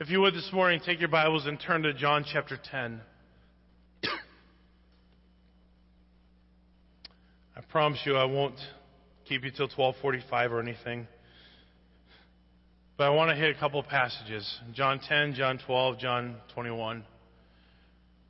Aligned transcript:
If 0.00 0.08
you 0.08 0.22
would 0.22 0.32
this 0.32 0.48
morning, 0.50 0.80
take 0.82 0.98
your 0.98 1.10
Bibles 1.10 1.44
and 1.44 1.60
turn 1.60 1.82
to 1.82 1.92
John 1.92 2.24
chapter 2.26 2.58
10. 2.70 3.02
I 7.54 7.60
promise 7.68 8.00
you 8.06 8.16
I 8.16 8.24
won't 8.24 8.54
keep 9.28 9.44
you 9.44 9.50
till 9.50 9.66
1245 9.66 10.52
or 10.52 10.60
anything. 10.60 11.06
But 12.96 13.08
I 13.08 13.10
want 13.10 13.28
to 13.28 13.36
hit 13.36 13.54
a 13.54 13.58
couple 13.60 13.82
passages. 13.82 14.50
John 14.72 15.00
10, 15.06 15.34
John 15.34 15.60
12, 15.66 15.98
John 15.98 16.36
21. 16.54 17.04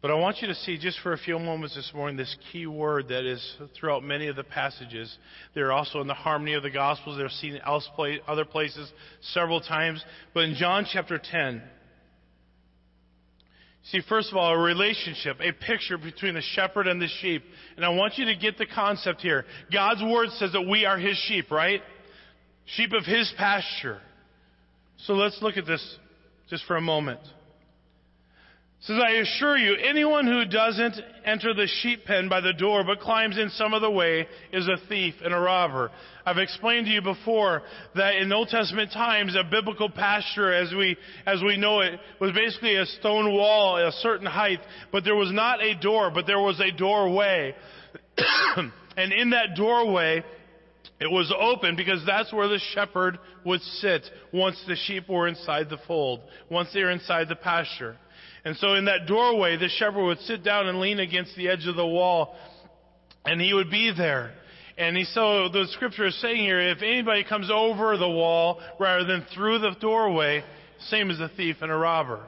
But 0.03 0.11
I 0.11 0.15
want 0.15 0.41
you 0.41 0.49
to 0.49 0.55
see 0.55 0.79
just 0.79 0.99
for 1.01 1.13
a 1.13 1.19
few 1.19 1.39
moments 1.39 1.75
this 1.75 1.93
morning 1.95 2.17
this 2.17 2.35
key 2.51 2.67
word 2.67 3.09
that 3.09 3.27
is 3.27 3.57
throughout 3.79 4.03
many 4.03 4.29
of 4.29 4.37
the 4.37 4.45
passages. 4.45 5.15
They're 5.55 5.73
also 5.73 6.01
in 6.01 6.07
the 6.07 6.15
harmony 6.15 6.55
of 6.55 6.63
the 6.63 6.71
Gospels. 6.71 7.19
They're 7.19 7.29
seen 7.29 7.57
in 7.57 8.21
other 8.27 8.47
places 8.47 8.91
several 9.21 9.61
times. 9.61 10.03
But 10.33 10.45
in 10.45 10.55
John 10.55 10.87
chapter 10.91 11.21
10, 11.23 11.63
see, 13.91 14.01
first 14.09 14.31
of 14.31 14.39
all, 14.39 14.55
a 14.55 14.59
relationship, 14.59 15.37
a 15.39 15.53
picture 15.53 15.99
between 15.99 16.33
the 16.33 16.43
shepherd 16.55 16.87
and 16.87 17.01
the 17.01 17.09
sheep. 17.21 17.43
And 17.77 17.85
I 17.85 17.91
want 17.91 18.17
you 18.17 18.25
to 18.25 18.37
get 18.37 18.57
the 18.57 18.67
concept 18.67 19.21
here. 19.21 19.45
God's 19.71 20.03
word 20.03 20.31
says 20.39 20.53
that 20.53 20.63
we 20.63 20.87
are 20.87 20.97
his 20.97 21.19
sheep, 21.29 21.51
right? 21.51 21.83
Sheep 22.65 22.95
of 22.95 23.05
his 23.05 23.31
pasture. 23.37 24.01
So 25.05 25.13
let's 25.13 25.43
look 25.43 25.59
at 25.59 25.67
this 25.67 25.99
just 26.49 26.65
for 26.65 26.77
a 26.77 26.81
moment 26.81 27.21
says, 28.83 28.97
I 28.99 29.11
assure 29.11 29.59
you, 29.59 29.77
anyone 29.77 30.27
who 30.27 30.47
doesn't 30.47 30.97
enter 31.25 31.53
the 31.53 31.67
sheep 31.67 32.07
pen 32.07 32.31
by 32.31 32.41
the 32.41 32.55
door 32.55 32.83
but 32.83 33.01
climbs 33.01 33.37
in 33.37 33.51
some 33.51 33.75
other 33.75 33.91
way 33.91 34.27
is 34.53 34.67
a 34.69 34.79
thief 34.89 35.15
and 35.23 35.35
a 35.35 35.39
robber. 35.39 35.91
I've 36.25 36.39
explained 36.39 36.87
to 36.87 36.93
you 36.93 37.03
before 37.03 37.63
that 37.95 38.15
in 38.15 38.33
Old 38.33 38.49
Testament 38.49 38.91
times, 38.91 39.37
a 39.37 39.45
biblical 39.45 39.91
pasture 39.91 40.53
as 40.53 40.73
we, 40.73 40.97
as 41.27 41.43
we 41.43 41.59
know 41.59 41.81
it 41.81 42.01
was 42.21 42.33
basically 42.33 42.77
a 42.77 42.87
stone 42.87 43.33
wall 43.35 43.77
at 43.77 43.87
a 43.87 43.93
certain 43.93 44.27
height, 44.27 44.61
but 44.91 45.05
there 45.05 45.17
was 45.17 45.31
not 45.31 45.63
a 45.63 45.75
door, 45.75 46.11
but 46.11 46.27
there 46.27 46.41
was 46.41 46.59
a 46.61 46.71
doorway. 46.71 47.55
and 48.97 49.13
in 49.13 49.31
that 49.31 49.57
doorway, 49.57 50.25
it 51.01 51.11
was 51.11 51.33
open 51.39 51.77
because 51.77 52.05
that's 52.07 52.33
where 52.33 52.49
the 52.49 52.61
shepherd 52.75 53.19
would 53.45 53.61
sit 53.61 54.05
once 54.33 54.63
the 54.67 54.77
sheep 54.77 55.09
were 55.09 55.29
inside 55.29 55.69
the 55.69 55.79
fold, 55.87 56.21
once 56.51 56.71
they 56.73 56.83
were 56.83 56.91
inside 56.91 57.29
the 57.29 57.37
pasture. 57.37 57.97
And 58.45 58.57
so 58.57 58.75
in 58.75 58.87
that 58.87 59.07
doorway, 59.07 59.57
the 59.57 59.69
shepherd 59.69 60.05
would 60.05 60.21
sit 60.21 60.43
down 60.43 60.67
and 60.67 60.81
lean 60.81 60.99
against 60.99 61.37
the 61.37 61.49
edge 61.49 61.67
of 61.67 61.77
the 61.77 61.87
wall, 61.87 62.37
and 63.25 63.41
he 63.41 63.53
would 63.53 63.71
be 63.71 63.93
there. 63.97 64.33
And 64.79 64.97
he, 64.97 65.05
so 65.05 65.49
the 65.51 65.67
scripture 65.73 66.07
is 66.07 66.19
saying 66.21 66.39
here, 66.39 66.59
if 66.59 66.79
anybody 66.81 67.23
comes 67.23 67.51
over 67.53 67.99
the 67.99 68.09
wall 68.09 68.61
rather 68.79 69.05
than 69.05 69.27
through 69.35 69.59
the 69.59 69.73
doorway, 69.79 70.43
same 70.89 71.11
as 71.11 71.21
a 71.21 71.29
thief 71.37 71.57
and 71.61 71.71
a 71.71 71.77
robber. 71.77 72.21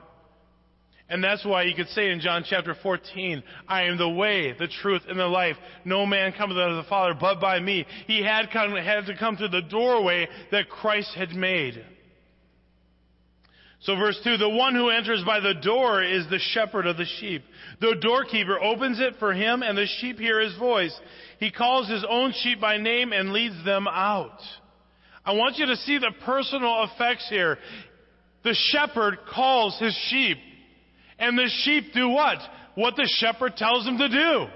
And 1.08 1.22
that's 1.22 1.44
why 1.44 1.64
you 1.64 1.74
could 1.74 1.88
say 1.88 2.10
in 2.10 2.20
John 2.20 2.44
chapter 2.48 2.74
14, 2.82 3.42
I 3.68 3.82
am 3.82 3.98
the 3.98 4.08
way, 4.08 4.54
the 4.58 4.68
truth, 4.68 5.02
and 5.08 5.18
the 5.18 5.26
life. 5.26 5.56
No 5.84 6.06
man 6.06 6.32
cometh 6.32 6.56
unto 6.56 6.76
the 6.76 6.88
Father 6.88 7.14
but 7.18 7.40
by 7.40 7.60
me. 7.60 7.86
He 8.06 8.22
had, 8.22 8.50
come, 8.50 8.74
had 8.76 9.06
to 9.06 9.16
come 9.18 9.36
through 9.36 9.48
the 9.48 9.62
doorway 9.62 10.28
that 10.50 10.70
Christ 10.70 11.14
had 11.14 11.30
made. 11.30 11.84
So 13.82 13.96
verse 13.96 14.18
2, 14.22 14.36
the 14.36 14.48
one 14.48 14.76
who 14.76 14.90
enters 14.90 15.24
by 15.24 15.40
the 15.40 15.54
door 15.54 16.02
is 16.04 16.28
the 16.28 16.38
shepherd 16.38 16.86
of 16.86 16.96
the 16.96 17.04
sheep. 17.18 17.42
The 17.80 17.96
doorkeeper 18.00 18.60
opens 18.60 19.00
it 19.00 19.14
for 19.18 19.32
him 19.32 19.62
and 19.62 19.76
the 19.76 19.88
sheep 19.98 20.20
hear 20.20 20.40
his 20.40 20.56
voice. 20.56 20.98
He 21.40 21.50
calls 21.50 21.88
his 21.88 22.04
own 22.08 22.32
sheep 22.32 22.60
by 22.60 22.76
name 22.76 23.12
and 23.12 23.32
leads 23.32 23.64
them 23.64 23.88
out. 23.88 24.38
I 25.24 25.32
want 25.32 25.58
you 25.58 25.66
to 25.66 25.76
see 25.76 25.98
the 25.98 26.12
personal 26.24 26.84
effects 26.84 27.26
here. 27.28 27.58
The 28.44 28.56
shepherd 28.70 29.18
calls 29.34 29.76
his 29.80 29.96
sheep 30.10 30.38
and 31.18 31.36
the 31.36 31.50
sheep 31.64 31.92
do 31.92 32.08
what? 32.08 32.38
What 32.76 32.94
the 32.94 33.08
shepherd 33.18 33.56
tells 33.56 33.84
them 33.84 33.98
to 33.98 34.08
do. 34.08 34.46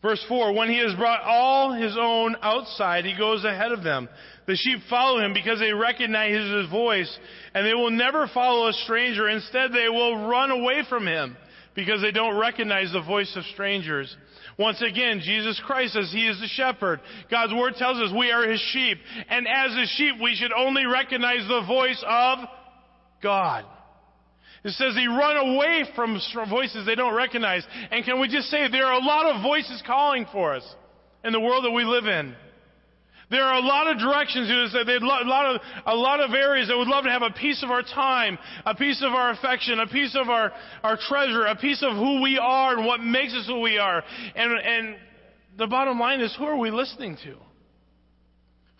Verse 0.00 0.24
4, 0.28 0.52
when 0.52 0.68
he 0.68 0.78
has 0.78 0.94
brought 0.94 1.22
all 1.22 1.72
his 1.72 1.96
own 1.98 2.36
outside, 2.40 3.04
he 3.04 3.16
goes 3.18 3.44
ahead 3.44 3.72
of 3.72 3.82
them. 3.82 4.08
The 4.46 4.54
sheep 4.54 4.78
follow 4.88 5.18
him 5.18 5.34
because 5.34 5.58
they 5.58 5.72
recognize 5.72 6.34
his 6.34 6.70
voice, 6.70 7.18
and 7.52 7.66
they 7.66 7.74
will 7.74 7.90
never 7.90 8.28
follow 8.32 8.68
a 8.68 8.72
stranger. 8.72 9.28
Instead, 9.28 9.72
they 9.72 9.88
will 9.88 10.28
run 10.28 10.52
away 10.52 10.84
from 10.88 11.06
him 11.06 11.36
because 11.74 12.00
they 12.00 12.12
don't 12.12 12.38
recognize 12.38 12.92
the 12.92 13.02
voice 13.02 13.32
of 13.36 13.44
strangers. 13.52 14.16
Once 14.56 14.80
again, 14.82 15.20
Jesus 15.22 15.60
Christ 15.64 15.94
says 15.94 16.10
he 16.12 16.26
is 16.26 16.40
the 16.40 16.48
shepherd. 16.48 17.00
God's 17.30 17.54
word 17.54 17.74
tells 17.76 17.98
us 17.98 18.16
we 18.16 18.30
are 18.30 18.48
his 18.48 18.60
sheep. 18.72 18.98
And 19.28 19.46
as 19.48 19.76
his 19.76 19.88
sheep, 19.90 20.14
we 20.22 20.34
should 20.36 20.52
only 20.52 20.86
recognize 20.86 21.46
the 21.46 21.64
voice 21.66 22.02
of 22.06 22.38
God. 23.22 23.64
It 24.64 24.72
says 24.72 24.94
he 24.94 25.06
run 25.06 25.36
away 25.36 25.84
from 25.94 26.18
voices 26.50 26.84
they 26.84 26.94
don't 26.94 27.14
recognize. 27.14 27.64
And 27.90 28.04
can 28.04 28.20
we 28.20 28.28
just 28.28 28.48
say 28.48 28.68
there 28.70 28.86
are 28.86 29.00
a 29.00 29.04
lot 29.04 29.26
of 29.26 29.42
voices 29.42 29.82
calling 29.86 30.26
for 30.32 30.54
us 30.54 30.64
in 31.24 31.32
the 31.32 31.40
world 31.40 31.64
that 31.64 31.70
we 31.70 31.84
live 31.84 32.06
in? 32.06 32.34
There 33.30 33.42
are 33.42 33.58
a 33.58 33.64
lot 33.64 33.88
of 33.88 33.98
directions. 33.98 34.48
There's 34.48 34.74
a 34.74 35.04
lot 35.04 35.54
of, 35.54 35.60
a 35.86 35.94
lot 35.94 36.20
of 36.20 36.32
areas 36.32 36.68
that 36.68 36.78
would 36.78 36.88
love 36.88 37.04
to 37.04 37.10
have 37.10 37.22
a 37.22 37.30
piece 37.30 37.62
of 37.62 37.70
our 37.70 37.82
time, 37.82 38.38
a 38.64 38.74
piece 38.74 39.02
of 39.04 39.12
our 39.12 39.30
affection, 39.30 39.80
a 39.80 39.86
piece 39.86 40.16
of 40.18 40.28
our, 40.28 40.50
our 40.82 40.96
treasure, 40.96 41.44
a 41.44 41.56
piece 41.56 41.82
of 41.82 41.94
who 41.94 42.22
we 42.22 42.38
are 42.38 42.76
and 42.76 42.86
what 42.86 43.00
makes 43.00 43.34
us 43.34 43.46
who 43.46 43.60
we 43.60 43.76
are. 43.76 44.02
And, 44.34 44.52
and 44.58 44.96
the 45.58 45.66
bottom 45.66 46.00
line 46.00 46.20
is, 46.20 46.34
who 46.38 46.44
are 46.44 46.56
we 46.56 46.70
listening 46.70 47.18
to? 47.24 47.36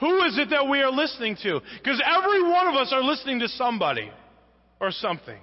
Who 0.01 0.23
is 0.25 0.39
it 0.39 0.51
that 0.51 0.69
we 0.69 0.81
are 0.81 0.93
listening 0.93 1.37
to? 1.43 1.61
Because 1.77 2.01
every 2.05 2.43
one 2.43 2.69
of 2.69 2.75
us 2.75 2.91
are 2.93 3.03
listening 3.03 3.41
to 3.41 3.49
somebody 3.49 4.11
or 4.81 4.93
something. 4.93 5.41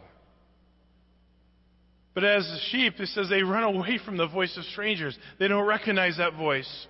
But 2.16 2.24
as 2.24 2.46
the 2.46 2.60
sheep, 2.72 2.94
it 3.00 3.10
says 3.10 3.30
they 3.30 3.44
run 3.44 3.64
away 3.64 4.00
from 4.04 4.16
the 4.18 4.28
voice 4.28 4.56
of 4.58 4.64
strangers. 4.64 5.18
They 5.38 5.50
don't 5.50 5.68
recognize 5.68 6.18
that 6.18 6.34
voice. 6.34 6.88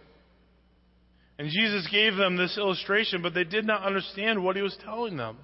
And 1.37 1.49
Jesus 1.49 1.87
gave 1.91 2.15
them 2.15 2.37
this 2.37 2.57
illustration, 2.57 3.21
but 3.21 3.33
they 3.33 3.43
did 3.43 3.65
not 3.65 3.83
understand 3.83 4.41
what 4.41 4.55
he 4.55 4.61
was 4.61 4.77
telling 4.85 5.17
them. 5.17 5.37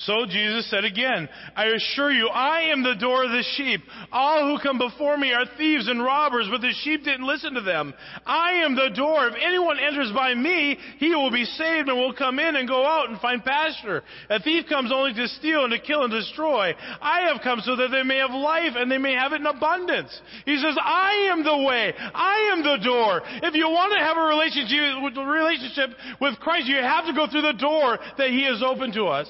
So 0.00 0.24
Jesus 0.24 0.70
said 0.70 0.84
again, 0.84 1.28
I 1.54 1.66
assure 1.66 2.10
you, 2.10 2.28
I 2.28 2.72
am 2.72 2.82
the 2.82 2.94
door 2.94 3.24
of 3.24 3.30
the 3.30 3.44
sheep. 3.56 3.82
All 4.10 4.48
who 4.48 4.62
come 4.62 4.78
before 4.78 5.18
me 5.18 5.34
are 5.34 5.44
thieves 5.58 5.88
and 5.88 6.02
robbers, 6.02 6.48
but 6.50 6.62
the 6.62 6.72
sheep 6.82 7.04
didn't 7.04 7.26
listen 7.26 7.52
to 7.52 7.60
them. 7.60 7.92
I 8.24 8.64
am 8.64 8.74
the 8.74 8.88
door. 8.96 9.28
If 9.28 9.34
anyone 9.36 9.78
enters 9.78 10.10
by 10.12 10.32
me, 10.32 10.78
he 10.96 11.14
will 11.14 11.30
be 11.30 11.44
saved 11.44 11.88
and 11.90 11.98
will 11.98 12.14
come 12.14 12.38
in 12.38 12.56
and 12.56 12.66
go 12.66 12.86
out 12.86 13.10
and 13.10 13.20
find 13.20 13.44
pasture. 13.44 14.02
A 14.30 14.40
thief 14.40 14.64
comes 14.70 14.90
only 14.90 15.12
to 15.12 15.28
steal 15.28 15.64
and 15.64 15.72
to 15.72 15.78
kill 15.78 16.02
and 16.02 16.12
destroy. 16.12 16.74
I 17.02 17.28
have 17.30 17.42
come 17.42 17.60
so 17.60 17.76
that 17.76 17.88
they 17.88 18.02
may 18.02 18.18
have 18.18 18.30
life 18.30 18.72
and 18.76 18.90
they 18.90 18.98
may 18.98 19.12
have 19.12 19.34
it 19.34 19.40
in 19.42 19.46
abundance. 19.46 20.18
He 20.46 20.56
says, 20.56 20.78
I 20.82 21.28
am 21.30 21.44
the 21.44 21.58
way. 21.58 21.92
I 21.98 22.52
am 22.56 22.62
the 22.62 22.82
door. 22.82 23.20
If 23.42 23.54
you 23.54 23.68
want 23.68 23.92
to 23.92 24.00
have 24.00 24.16
a 24.16 24.24
relationship, 24.32 25.90
with 26.20 26.40
Christ, 26.40 26.66
you 26.68 26.76
have 26.76 27.04
to 27.04 27.12
go 27.12 27.26
through 27.26 27.42
the 27.42 27.52
door 27.52 27.98
that 28.16 28.30
he 28.30 28.44
has 28.44 28.62
opened 28.62 28.94
to 28.94 29.04
us 29.04 29.28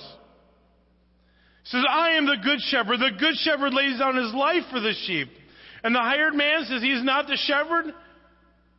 says, 1.64 1.84
I 1.88 2.12
am 2.12 2.26
the 2.26 2.36
good 2.42 2.60
shepherd. 2.60 2.98
The 2.98 3.10
good 3.18 3.36
shepherd 3.36 3.74
lays 3.74 3.98
down 3.98 4.16
his 4.16 4.32
life 4.34 4.64
for 4.70 4.80
the 4.80 4.94
sheep. 5.06 5.28
And 5.82 5.94
the 5.94 6.00
hired 6.00 6.34
man 6.34 6.64
says 6.64 6.82
he's 6.82 7.04
not 7.04 7.26
the 7.26 7.36
shepherd. 7.36 7.94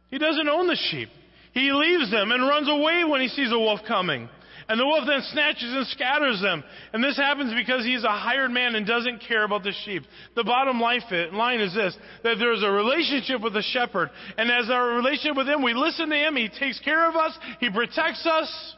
He 0.09 0.18
doesn't 0.18 0.50
own 0.50 0.68
the 0.68 0.78
sheep. 0.90 1.09
He 1.53 1.72
leaves 1.72 2.12
them 2.12 2.31
and 2.31 2.47
runs 2.47 2.70
away 2.70 3.03
when 3.03 3.22
he 3.22 3.28
sees 3.28 3.52
a 3.52 3.59
wolf 3.59 3.81
coming. 3.88 4.30
And 4.70 4.80
the 4.80 4.86
wolf 4.86 5.03
then 5.06 5.22
snatches 5.31 5.74
and 5.74 5.86
scatters 5.88 6.41
them. 6.41 6.64
And 6.94 7.03
this 7.03 7.18
happens 7.18 7.53
because 7.53 7.84
he's 7.84 8.03
a 8.03 8.09
hired 8.09 8.52
man 8.52 8.75
and 8.75 8.86
doesn't 8.88 9.20
care 9.28 9.44
about 9.44 9.64
the 9.64 9.74
sheep. 9.84 10.03
The 10.36 10.44
bottom 10.44 10.80
line 10.80 11.59
is 11.59 11.74
this, 11.74 11.97
that 12.24 12.36
there's 12.40 12.64
a 12.64 12.72
relationship 12.72 13.41
with 13.41 13.53
the 13.53 13.64
shepherd. 13.64 14.12
And 14.38 14.50
as 14.50 14.70
our 14.70 14.96
relationship 14.96 15.36
with 15.36 15.47
him, 15.47 15.62
we 15.62 15.74
listen 15.74 16.09
to 16.09 16.16
him, 16.16 16.36
he 16.36 16.47
takes 16.47 16.80
care 16.80 17.09
of 17.09 17.16
us, 17.16 17.38
he 17.59 17.70
protects 17.70 18.25
us, 18.25 18.75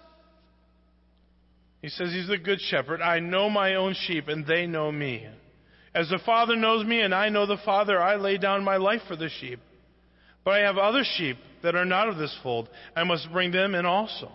he 1.84 1.90
says 1.90 2.14
he's 2.14 2.30
the 2.30 2.38
good 2.38 2.62
shepherd. 2.62 3.02
I 3.02 3.20
know 3.20 3.50
my 3.50 3.76
own 3.76 3.94
sheep 3.94 4.30
and 4.30 4.48
they 4.48 4.66
know 4.66 4.90
me. 4.90 5.28
As 5.94 6.08
the 6.10 6.20
Father 6.26 6.56
knows 6.56 6.86
me 6.86 7.02
and 7.02 7.14
I 7.14 7.28
know 7.28 7.46
the 7.46 7.58
Father, 7.66 8.02
I 8.02 8.16
lay 8.16 8.38
down 8.38 8.64
my 8.64 8.78
life 8.78 9.02
for 9.06 9.18
the 9.18 9.28
sheep. 9.28 9.60
But 10.46 10.52
I 10.54 10.60
have 10.60 10.78
other 10.78 11.04
sheep 11.18 11.36
that 11.62 11.76
are 11.76 11.84
not 11.84 12.08
of 12.08 12.18
this 12.18 12.34
fold. 12.42 12.70
I 12.96 13.04
must 13.04 13.30
bring 13.34 13.52
them 13.52 13.76
in 13.76 13.86
also. 13.86 14.32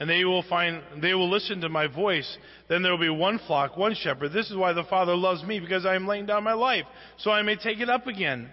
And 0.00 0.08
they 0.08 0.24
will 0.24 0.44
find, 0.48 0.80
they 1.02 1.12
will 1.12 1.28
listen 1.28 1.60
to 1.60 1.68
my 1.68 1.88
voice. 1.88 2.38
Then 2.70 2.82
there 2.82 2.92
will 2.92 2.98
be 2.98 3.10
one 3.10 3.38
flock, 3.46 3.76
one 3.76 3.94
shepherd. 3.94 4.32
This 4.32 4.50
is 4.50 4.56
why 4.56 4.72
the 4.72 4.84
Father 4.84 5.14
loves 5.14 5.44
me, 5.44 5.60
because 5.60 5.84
I 5.84 5.94
am 5.94 6.06
laying 6.06 6.24
down 6.24 6.42
my 6.42 6.54
life, 6.54 6.84
so 7.18 7.30
I 7.30 7.42
may 7.42 7.56
take 7.56 7.80
it 7.80 7.90
up 7.90 8.06
again. 8.06 8.48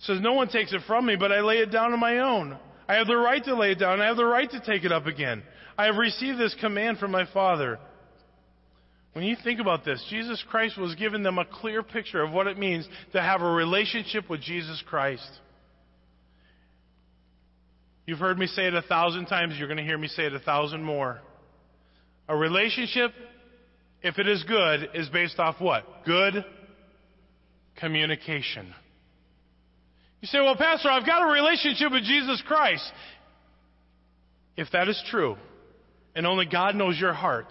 Says, 0.00 0.20
no 0.20 0.34
one 0.34 0.48
takes 0.48 0.74
it 0.74 0.82
from 0.86 1.06
me, 1.06 1.16
but 1.16 1.32
I 1.32 1.40
lay 1.40 1.58
it 1.58 1.72
down 1.72 1.94
on 1.94 2.00
my 2.00 2.18
own. 2.18 2.58
I 2.88 2.96
have 2.96 3.06
the 3.06 3.16
right 3.16 3.42
to 3.44 3.54
lay 3.54 3.72
it 3.72 3.78
down. 3.78 4.00
I 4.00 4.06
have 4.06 4.16
the 4.16 4.24
right 4.24 4.50
to 4.50 4.60
take 4.60 4.84
it 4.84 4.92
up 4.92 5.06
again. 5.06 5.42
I 5.78 5.86
have 5.86 5.96
received 5.96 6.38
this 6.38 6.56
command 6.60 6.98
from 6.98 7.12
my 7.12 7.24
Father. 7.32 7.78
When 9.12 9.24
you 9.24 9.36
think 9.42 9.60
about 9.60 9.84
this, 9.84 10.04
Jesus 10.10 10.44
Christ 10.50 10.76
was 10.76 10.96
giving 10.96 11.22
them 11.22 11.38
a 11.38 11.44
clear 11.44 11.84
picture 11.84 12.20
of 12.22 12.32
what 12.32 12.48
it 12.48 12.58
means 12.58 12.86
to 13.12 13.22
have 13.22 13.42
a 13.42 13.50
relationship 13.50 14.28
with 14.28 14.40
Jesus 14.40 14.82
Christ. 14.86 15.28
You've 18.06 18.18
heard 18.18 18.38
me 18.38 18.48
say 18.48 18.66
it 18.66 18.74
a 18.74 18.82
thousand 18.82 19.26
times, 19.26 19.54
you're 19.56 19.68
going 19.68 19.78
to 19.78 19.84
hear 19.84 19.98
me 19.98 20.08
say 20.08 20.24
it 20.24 20.34
a 20.34 20.40
thousand 20.40 20.82
more. 20.82 21.20
A 22.28 22.36
relationship, 22.36 23.12
if 24.02 24.18
it 24.18 24.26
is 24.26 24.42
good, 24.44 24.90
is 24.94 25.08
based 25.10 25.38
off 25.38 25.60
what? 25.60 25.84
Good 26.04 26.44
communication. 27.76 28.74
You 30.20 30.26
say, 30.26 30.40
well, 30.40 30.56
Pastor, 30.56 30.90
I've 30.90 31.06
got 31.06 31.22
a 31.22 31.32
relationship 31.32 31.92
with 31.92 32.02
Jesus 32.02 32.42
Christ. 32.46 32.90
If 34.56 34.68
that 34.72 34.88
is 34.88 35.00
true, 35.10 35.36
and 36.18 36.26
only 36.26 36.46
God 36.46 36.74
knows 36.74 36.98
your 36.98 37.14
heart, 37.14 37.46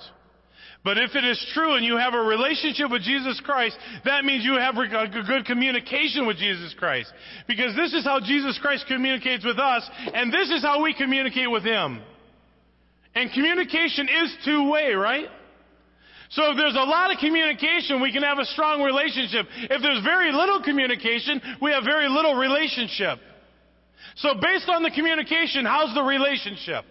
but 0.84 0.98
if 0.98 1.16
it 1.16 1.24
is 1.24 1.40
true 1.54 1.76
and 1.76 1.86
you 1.86 1.96
have 1.96 2.14
a 2.14 2.20
relationship 2.20 2.92
with 2.92 3.02
Jesus 3.02 3.42
Christ, 3.44 3.78
that 4.04 4.26
means 4.26 4.44
you 4.44 4.60
have 4.60 4.76
a 4.76 5.24
good 5.26 5.46
communication 5.46 6.28
with 6.28 6.38
Jesus 6.38 6.76
Christ. 6.78 7.12
Because 7.48 7.76
this 7.76 7.94
is 7.94 8.04
how 8.04 8.20
Jesus 8.20 8.60
Christ 8.62 8.86
communicates 8.88 9.46
with 9.46 9.58
us, 9.58 9.90
and 10.14 10.32
this 10.32 10.52
is 10.52 10.62
how 10.62 10.84
we 10.84 10.94
communicate 10.94 11.50
with 11.50 11.64
Him. 11.64 12.02
And 13.16 13.32
communication 13.32 14.08
is 14.08 14.36
two 14.44 14.70
way, 14.70 14.92
right? 14.94 15.28
So 16.30 16.52
if 16.52 16.58
there's 16.58 16.76
a 16.76 16.88
lot 16.88 17.12
of 17.12 17.20
communication, 17.20 18.02
we 18.02 18.12
can 18.12 18.24
have 18.24 18.38
a 18.38 18.46
strong 18.46 18.84
relationship. 18.84 19.48
If 19.72 19.82
there's 19.82 20.04
very 20.04 20.34
little 20.34 20.62
communication, 20.62 21.42
we 21.62 21.72
have 21.72 21.86
very 21.86 22.10
little 22.10 22.36
relationship. 22.36 23.20
So 24.18 24.36
based 24.42 24.68
on 24.68 24.84
the 24.84 24.92
communication, 24.92 25.66
how's 25.66 25.96
the 25.96 26.04
relationship? 26.04 26.84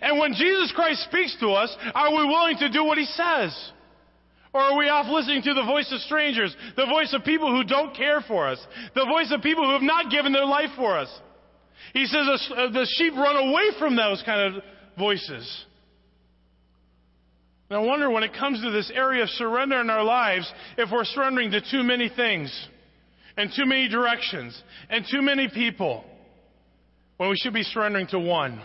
And 0.00 0.18
when 0.18 0.32
Jesus 0.32 0.72
Christ 0.74 1.04
speaks 1.04 1.36
to 1.40 1.48
us, 1.50 1.74
are 1.94 2.10
we 2.10 2.24
willing 2.24 2.56
to 2.58 2.68
do 2.68 2.84
what 2.84 2.98
he 2.98 3.04
says? 3.04 3.72
Or 4.52 4.60
are 4.60 4.78
we 4.78 4.88
off 4.88 5.06
listening 5.10 5.42
to 5.42 5.54
the 5.54 5.64
voice 5.64 5.90
of 5.92 6.00
strangers, 6.00 6.54
the 6.76 6.86
voice 6.86 7.12
of 7.12 7.24
people 7.24 7.50
who 7.50 7.64
don't 7.64 7.94
care 7.94 8.20
for 8.20 8.48
us, 8.48 8.64
the 8.94 9.04
voice 9.04 9.32
of 9.32 9.42
people 9.42 9.64
who 9.64 9.72
have 9.72 9.82
not 9.82 10.10
given 10.10 10.32
their 10.32 10.46
life 10.46 10.70
for 10.76 10.96
us? 10.96 11.08
He 11.92 12.06
says 12.06 12.26
uh, 12.56 12.70
the 12.70 12.86
sheep 12.96 13.14
run 13.14 13.36
away 13.36 13.70
from 13.78 13.96
those 13.96 14.22
kind 14.24 14.56
of 14.56 14.62
voices. 14.96 15.64
I 17.70 17.78
wonder 17.78 18.08
when 18.10 18.22
it 18.22 18.32
comes 18.34 18.62
to 18.62 18.70
this 18.70 18.92
area 18.94 19.24
of 19.24 19.30
surrender 19.30 19.80
in 19.80 19.90
our 19.90 20.04
lives, 20.04 20.50
if 20.78 20.90
we're 20.92 21.04
surrendering 21.04 21.50
to 21.50 21.60
too 21.60 21.82
many 21.82 22.08
things, 22.08 22.68
and 23.36 23.50
too 23.54 23.66
many 23.66 23.88
directions, 23.88 24.60
and 24.88 25.04
too 25.10 25.22
many 25.22 25.48
people, 25.48 26.04
when 27.16 27.30
we 27.30 27.36
should 27.36 27.54
be 27.54 27.64
surrendering 27.64 28.06
to 28.08 28.18
one. 28.20 28.62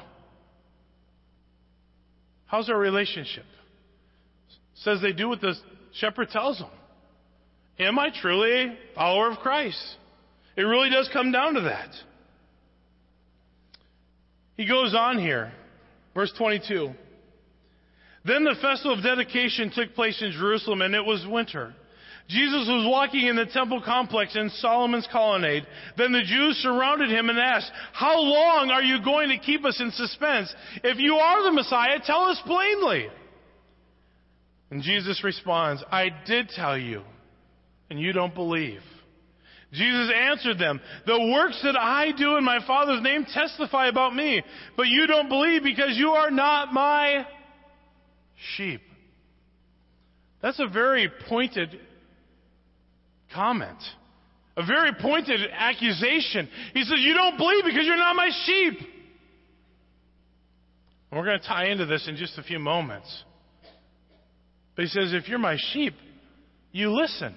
How's 2.50 2.70
our 2.70 2.78
relationship? 2.78 3.46
says 4.84 5.02
they 5.02 5.12
do 5.12 5.30
what 5.30 5.42
the 5.42 5.56
shepherd 5.94 6.30
tells 6.30 6.58
them. 6.58 6.70
Am 7.80 7.98
I 8.00 8.10
truly 8.22 8.64
a 8.64 8.78
follower 8.96 9.32
of 9.32 9.40
Christ? 9.40 9.82
It 10.56 10.64
really 10.64 10.90
does 10.90 11.10
come 11.14 11.32
down 11.32 11.54
to 11.56 11.62
that. 11.62 11.90
He 14.58 14.68
goes 14.68 14.94
on 14.94 15.18
here, 15.20 15.54
verse 16.14 16.34
22. 16.38 16.92
Then 18.26 18.44
the 18.44 18.56
festival 18.62 18.98
of 18.98 19.04
dedication 19.04 19.72
took 19.74 19.96
place 19.96 20.22
in 20.22 20.32
Jerusalem, 20.32 20.82
and 20.82 20.94
it 20.94 21.06
was 21.06 21.26
winter. 21.30 21.74
Jesus 22.30 22.68
was 22.68 22.88
walking 22.88 23.26
in 23.26 23.36
the 23.36 23.48
temple 23.48 23.82
complex 23.84 24.36
in 24.36 24.52
Solomon's 24.52 25.08
colonnade. 25.12 25.66
Then 25.98 26.12
the 26.12 26.22
Jews 26.24 26.58
surrounded 26.58 27.10
him 27.10 27.28
and 27.28 27.40
asked, 27.40 27.72
How 27.92 28.22
long 28.22 28.70
are 28.70 28.84
you 28.84 29.04
going 29.04 29.30
to 29.30 29.40
keep 29.40 29.66
us 29.66 29.82
in 29.82 29.90
suspense? 29.92 30.54
If 30.84 31.00
you 31.00 31.16
are 31.16 31.44
the 31.44 31.52
Messiah, 31.52 31.98
tell 32.06 32.26
us 32.26 32.40
plainly. 32.46 33.08
And 34.70 34.84
Jesus 34.84 35.24
responds, 35.24 35.84
I 35.92 36.10
did 36.28 36.50
tell 36.50 36.78
you, 36.78 37.02
and 37.90 38.00
you 38.00 38.14
don't 38.14 38.36
believe. 38.36 38.82
Jesus 39.74 40.12
answered 40.16 40.60
them, 40.60 40.80
The 41.08 41.32
works 41.34 41.60
that 41.64 41.80
I 41.80 42.12
do 42.16 42.38
in 42.38 42.44
my 42.44 42.60
Father's 42.68 43.02
name 43.02 43.26
testify 43.26 43.88
about 43.88 44.16
me, 44.16 44.44
but 44.78 44.88
you 44.88 45.08
don't 45.08 45.30
believe 45.30 45.64
because 45.64 45.98
you 45.98 46.10
are 46.10 46.30
not 46.30 46.74
my 46.74 47.26
sheep. 48.56 48.82
That's 50.44 50.60
a 50.60 50.68
very 50.68 51.10
pointed 51.28 51.80
comment. 53.34 53.78
A 54.58 54.66
very 54.66 54.92
pointed 54.94 55.40
accusation. 55.52 56.50
He 56.74 56.84
says, 56.84 57.00
You 57.00 57.14
don't 57.14 57.38
believe 57.38 57.64
because 57.66 57.86
you're 57.86 57.98
not 57.98 58.16
my 58.16 58.30
sheep. 58.46 58.80
And 61.12 61.20
we're 61.20 61.26
going 61.26 61.40
to 61.40 61.48
tie 61.48 61.68
into 61.68 61.86
this 61.86 62.08
in 62.08 62.18
just 62.18 62.38
a 62.38 62.44
few 62.44 62.60
moments. 62.60 63.24
But 64.76 64.86
he 64.86 64.90
says, 64.90 65.14
If 65.14 65.28
you're 65.28 65.40
my 65.40 65.58
sheep, 65.72 65.94
you 66.72 66.92
listen 66.92 67.36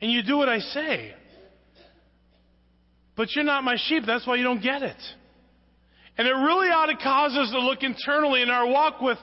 and 0.00 0.10
you 0.10 0.22
do 0.22 0.36
what 0.36 0.48
I 0.48 0.58
say. 0.58 1.14
But 3.16 3.34
you're 3.34 3.44
not 3.44 3.64
my 3.64 3.76
sheep, 3.76 4.04
that's 4.06 4.26
why 4.26 4.36
you 4.36 4.44
don't 4.44 4.62
get 4.62 4.82
it. 4.82 5.02
And 6.16 6.26
it 6.26 6.32
really 6.32 6.68
ought 6.68 6.86
to 6.86 6.96
cause 6.96 7.36
us 7.36 7.50
to 7.50 7.60
look 7.60 7.82
internally 7.82 8.42
in 8.42 8.50
our 8.50 8.66
walk 8.66 9.00
with 9.00 9.18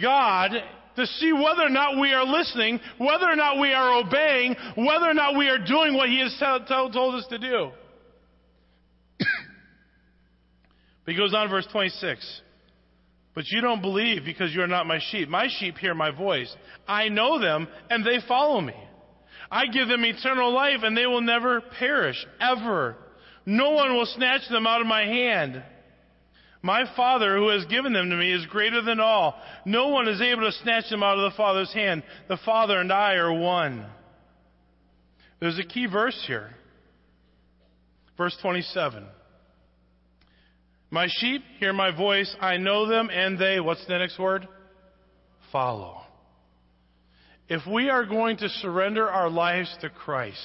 God 0.00 0.52
to 0.98 1.06
see 1.06 1.32
whether 1.32 1.62
or 1.62 1.70
not 1.70 1.98
we 1.98 2.12
are 2.12 2.24
listening, 2.24 2.80
whether 2.98 3.24
or 3.24 3.36
not 3.36 3.60
we 3.60 3.72
are 3.72 4.00
obeying, 4.00 4.56
whether 4.76 5.06
or 5.08 5.14
not 5.14 5.36
we 5.36 5.48
are 5.48 5.58
doing 5.58 5.94
what 5.94 6.08
He 6.08 6.18
has 6.20 6.36
told 6.68 7.14
us 7.14 7.26
to 7.30 7.38
do. 7.38 7.70
but 11.04 11.12
he 11.12 11.16
goes 11.16 11.32
on, 11.34 11.48
verse 11.48 11.66
26. 11.70 12.42
But 13.34 13.44
you 13.48 13.60
don't 13.60 13.80
believe 13.80 14.24
because 14.24 14.52
you 14.52 14.62
are 14.62 14.66
not 14.66 14.86
my 14.86 14.98
sheep. 15.10 15.28
My 15.28 15.46
sheep 15.60 15.78
hear 15.78 15.94
my 15.94 16.10
voice. 16.10 16.52
I 16.88 17.08
know 17.08 17.38
them 17.40 17.68
and 17.88 18.04
they 18.04 18.18
follow 18.26 18.60
me. 18.60 18.74
I 19.50 19.66
give 19.66 19.86
them 19.86 20.04
eternal 20.04 20.52
life 20.52 20.80
and 20.82 20.96
they 20.96 21.06
will 21.06 21.20
never 21.20 21.60
perish, 21.78 22.16
ever. 22.40 22.96
No 23.46 23.70
one 23.70 23.94
will 23.94 24.06
snatch 24.06 24.42
them 24.50 24.66
out 24.66 24.80
of 24.80 24.88
my 24.88 25.02
hand. 25.04 25.62
My 26.62 26.84
Father 26.96 27.36
who 27.36 27.48
has 27.48 27.64
given 27.66 27.92
them 27.92 28.10
to 28.10 28.16
me 28.16 28.32
is 28.32 28.44
greater 28.46 28.82
than 28.82 29.00
all. 29.00 29.40
No 29.64 29.88
one 29.88 30.08
is 30.08 30.20
able 30.20 30.42
to 30.42 30.52
snatch 30.52 30.90
them 30.90 31.02
out 31.02 31.18
of 31.18 31.30
the 31.30 31.36
Father's 31.36 31.72
hand. 31.72 32.02
The 32.28 32.38
Father 32.44 32.78
and 32.80 32.92
I 32.92 33.14
are 33.14 33.32
one. 33.32 33.86
There's 35.40 35.58
a 35.58 35.64
key 35.64 35.86
verse 35.86 36.20
here. 36.26 36.50
Verse 38.16 38.36
27. 38.42 39.06
My 40.90 41.06
sheep 41.08 41.42
hear 41.60 41.72
my 41.72 41.96
voice. 41.96 42.34
I 42.40 42.56
know 42.56 42.88
them 42.88 43.08
and 43.12 43.38
they, 43.38 43.60
what's 43.60 43.86
the 43.86 43.98
next 43.98 44.18
word? 44.18 44.48
Follow. 45.52 46.00
If 47.48 47.66
we 47.66 47.88
are 47.88 48.04
going 48.04 48.38
to 48.38 48.48
surrender 48.48 49.08
our 49.08 49.30
lives 49.30 49.74
to 49.80 49.88
Christ, 49.88 50.38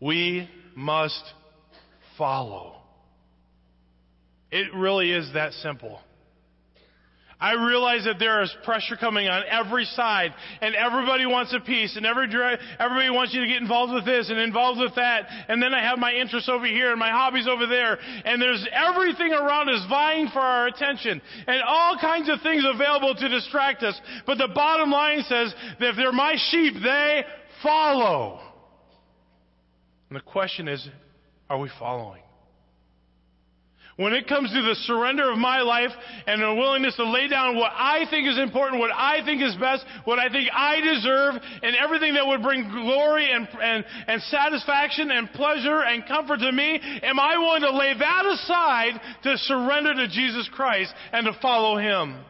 we 0.00 0.48
must 0.74 1.22
follow. 2.16 2.71
It 4.52 4.72
really 4.74 5.10
is 5.10 5.32
that 5.32 5.54
simple. 5.54 5.98
I 7.40 7.54
realize 7.54 8.04
that 8.04 8.20
there 8.20 8.40
is 8.42 8.54
pressure 8.64 8.96
coming 8.96 9.26
on 9.26 9.42
every 9.50 9.84
side, 9.84 10.32
and 10.60 10.76
everybody 10.76 11.26
wants 11.26 11.52
a 11.52 11.58
piece, 11.58 11.96
and 11.96 12.06
every, 12.06 12.26
everybody 12.78 13.10
wants 13.10 13.34
you 13.34 13.40
to 13.40 13.48
get 13.48 13.56
involved 13.56 13.92
with 13.92 14.04
this 14.04 14.30
and 14.30 14.38
involved 14.38 14.78
with 14.78 14.94
that, 14.94 15.26
and 15.48 15.60
then 15.60 15.74
I 15.74 15.82
have 15.82 15.98
my 15.98 16.12
interests 16.12 16.48
over 16.48 16.66
here 16.66 16.90
and 16.90 17.00
my 17.00 17.10
hobbies 17.10 17.48
over 17.48 17.66
there, 17.66 17.98
and 18.24 18.40
there's 18.40 18.64
everything 18.70 19.32
around 19.32 19.70
us 19.70 19.84
vying 19.88 20.28
for 20.28 20.38
our 20.38 20.68
attention, 20.68 21.20
and 21.48 21.62
all 21.66 21.98
kinds 21.98 22.28
of 22.28 22.40
things 22.42 22.62
available 22.64 23.16
to 23.16 23.28
distract 23.28 23.82
us. 23.82 24.00
But 24.24 24.38
the 24.38 24.50
bottom 24.54 24.92
line 24.92 25.22
says 25.22 25.52
that 25.80 25.88
if 25.88 25.96
they're 25.96 26.12
my 26.12 26.36
sheep, 26.50 26.74
they 26.80 27.24
follow. 27.60 28.38
And 30.10 30.16
the 30.16 30.22
question 30.22 30.68
is, 30.68 30.86
are 31.50 31.58
we 31.58 31.70
following? 31.76 32.22
When 34.02 34.14
it 34.14 34.26
comes 34.26 34.50
to 34.50 34.62
the 34.62 34.74
surrender 34.86 35.30
of 35.30 35.38
my 35.38 35.60
life 35.60 35.92
and 36.26 36.42
a 36.42 36.52
willingness 36.52 36.96
to 36.96 37.08
lay 37.08 37.28
down 37.28 37.54
what 37.56 37.70
I 37.72 38.04
think 38.10 38.26
is 38.26 38.36
important, 38.36 38.80
what 38.80 38.90
I 38.90 39.24
think 39.24 39.40
is 39.40 39.54
best, 39.54 39.84
what 40.02 40.18
I 40.18 40.28
think 40.28 40.48
I 40.52 40.80
deserve, 40.80 41.34
and 41.62 41.76
everything 41.76 42.14
that 42.14 42.26
would 42.26 42.42
bring 42.42 42.68
glory 42.68 43.30
and, 43.30 43.46
and, 43.62 43.84
and 44.08 44.20
satisfaction 44.22 45.12
and 45.12 45.30
pleasure 45.30 45.82
and 45.82 46.04
comfort 46.04 46.40
to 46.40 46.50
me, 46.50 46.80
am 47.04 47.20
I 47.20 47.38
willing 47.38 47.60
to 47.60 47.70
lay 47.70 47.94
that 47.96 48.26
aside 48.26 49.00
to 49.22 49.38
surrender 49.38 49.94
to 49.94 50.08
Jesus 50.08 50.50
Christ 50.52 50.92
and 51.12 51.24
to 51.26 51.38
follow 51.40 51.76
Him? 51.78 52.24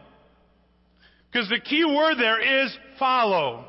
Because 1.31 1.49
the 1.49 1.59
key 1.59 1.85
word 1.85 2.19
there 2.19 2.65
is 2.65 2.77
follow. 2.99 3.65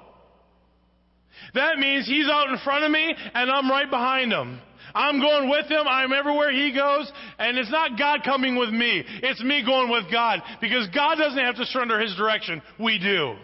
That 1.54 1.78
means 1.78 2.06
He's 2.06 2.28
out 2.28 2.50
in 2.50 2.58
front 2.58 2.84
of 2.84 2.90
me 2.90 3.14
and 3.32 3.50
I'm 3.50 3.70
right 3.70 3.88
behind 3.88 4.30
Him. 4.30 4.60
I'm 4.94 5.20
going 5.20 5.50
with 5.50 5.66
him. 5.66 5.86
I'm 5.88 6.12
everywhere 6.12 6.52
he 6.52 6.72
goes. 6.72 7.10
And 7.38 7.58
it's 7.58 7.70
not 7.70 7.98
God 7.98 8.20
coming 8.24 8.56
with 8.56 8.70
me. 8.70 9.04
It's 9.22 9.42
me 9.42 9.64
going 9.64 9.90
with 9.90 10.10
God. 10.10 10.40
Because 10.60 10.88
God 10.94 11.16
doesn't 11.16 11.38
have 11.38 11.56
to 11.56 11.66
surrender 11.66 12.00
his 12.00 12.14
direction. 12.16 12.62
We 12.78 12.98
do. 12.98 13.34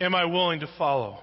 Am 0.00 0.14
I 0.14 0.24
willing 0.26 0.60
to 0.60 0.68
follow? 0.78 1.18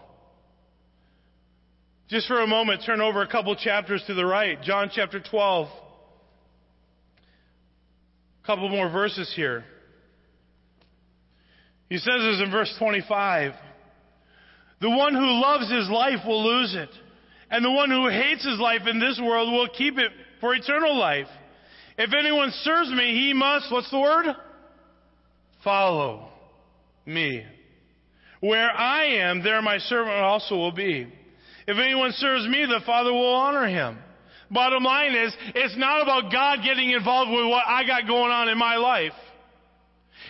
Just 2.10 2.28
for 2.28 2.42
a 2.42 2.48
moment, 2.48 2.84
turn 2.86 3.02
over 3.02 3.22
a 3.22 3.28
couple 3.28 3.56
chapters 3.56 4.04
to 4.08 4.14
the 4.14 4.26
right. 4.26 4.62
John 4.62 4.90
chapter 4.94 5.20
12. 5.20 5.68
A 8.44 8.48
couple 8.48 8.70
more 8.70 8.90
verses 8.90 9.32
here. 9.36 9.66
He 11.90 11.98
says 11.98 12.20
this 12.22 12.42
in 12.44 12.52
verse 12.52 12.74
25. 12.80 13.54
The 14.80 14.90
one 14.90 15.14
who 15.14 15.42
loves 15.42 15.72
his 15.72 15.90
life 15.90 16.20
will 16.26 16.46
lose 16.46 16.76
it. 16.76 16.90
And 17.50 17.64
the 17.64 17.72
one 17.72 17.90
who 17.90 18.10
hates 18.10 18.46
his 18.46 18.60
life 18.60 18.82
in 18.88 19.00
this 19.00 19.20
world 19.24 19.52
will 19.52 19.70
keep 19.70 19.98
it 19.98 20.12
for 20.42 20.54
eternal 20.54 20.98
life. 20.98 21.28
If 21.98 22.12
anyone 22.14 22.52
serves 22.62 22.92
me, 22.92 23.14
he 23.14 23.34
must, 23.34 23.72
what's 23.72 23.90
the 23.90 24.00
word? 24.00 24.28
follow 25.68 26.30
me. 27.06 27.44
Where 28.40 28.72
I 28.72 29.06
am, 29.28 29.44
there 29.44 29.62
my 29.62 29.80
servant 29.80 30.16
also 30.16 30.56
will 30.56 30.72
be. 30.72 31.12
If 31.68 31.78
anyone 31.78 32.12
serves 32.14 32.48
me, 32.48 32.66
the 32.66 32.80
Father 32.86 33.12
will 33.12 33.36
honor 33.36 33.68
him. 33.68 33.98
Bottom 34.50 34.84
line 34.84 35.14
is, 35.14 35.36
it's 35.56 35.78
not 35.78 36.04
about 36.04 36.32
God 36.32 36.60
getting 36.64 36.92
involved 36.92 37.32
with 37.32 37.50
what 37.50 37.64
I 37.68 37.86
got 37.86 38.08
going 38.08 38.32
on 38.32 38.48
in 38.48 38.58
my 38.58 38.78
life. 38.78 39.12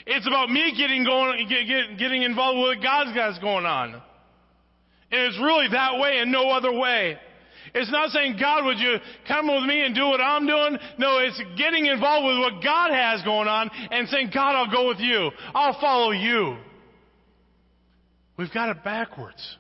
It's 0.07 0.25
about 0.25 0.49
me 0.49 0.73
getting 0.75 1.03
going, 1.03 1.47
get, 1.47 1.99
getting 1.99 2.23
involved 2.23 2.57
with 2.57 2.77
what 2.77 2.83
God's 2.83 3.13
got 3.13 3.39
going 3.39 3.65
on. 3.65 4.01
And 5.11 5.21
it's 5.21 5.39
really 5.39 5.67
that 5.71 5.99
way 5.99 6.19
and 6.19 6.31
no 6.31 6.49
other 6.49 6.71
way. 6.71 7.17
It's 7.73 7.91
not 7.91 8.09
saying, 8.11 8.37
God, 8.39 8.65
would 8.65 8.79
you 8.79 8.95
come 9.27 9.47
with 9.47 9.63
me 9.63 9.85
and 9.85 9.93
do 9.93 10.05
what 10.05 10.21
I'm 10.21 10.47
doing? 10.47 10.77
No, 10.97 11.19
it's 11.19 11.41
getting 11.57 11.85
involved 11.85 12.25
with 12.25 12.39
what 12.39 12.63
God 12.63 12.91
has 12.91 13.21
going 13.23 13.47
on 13.47 13.69
and 13.91 14.07
saying, 14.09 14.31
God, 14.33 14.55
I'll 14.55 14.71
go 14.71 14.87
with 14.87 14.99
you. 14.99 15.31
I'll 15.53 15.79
follow 15.79 16.11
you. 16.11 16.57
We've 18.37 18.53
got 18.53 18.69
it 18.69 18.83
backwards. 18.83 19.57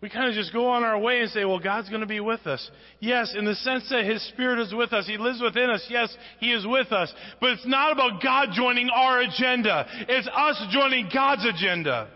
We 0.00 0.10
kind 0.10 0.28
of 0.28 0.34
just 0.34 0.52
go 0.52 0.68
on 0.68 0.84
our 0.84 0.98
way 0.98 1.20
and 1.20 1.30
say, 1.30 1.46
well, 1.46 1.58
God's 1.58 1.88
going 1.88 2.02
to 2.02 2.06
be 2.06 2.20
with 2.20 2.46
us. 2.46 2.70
Yes, 3.00 3.34
in 3.38 3.46
the 3.46 3.54
sense 3.54 3.88
that 3.88 4.04
His 4.04 4.22
Spirit 4.28 4.58
is 4.60 4.74
with 4.74 4.92
us. 4.92 5.06
He 5.06 5.16
lives 5.16 5.40
within 5.40 5.70
us. 5.70 5.82
Yes, 5.88 6.14
He 6.40 6.52
is 6.52 6.66
with 6.66 6.92
us. 6.92 7.10
But 7.40 7.50
it's 7.50 7.66
not 7.66 7.90
about 7.90 8.22
God 8.22 8.50
joining 8.52 8.90
our 8.90 9.20
agenda. 9.20 9.86
It's 10.06 10.28
us 10.28 10.62
joining 10.70 11.08
God's 11.12 11.46
agenda. 11.46 12.10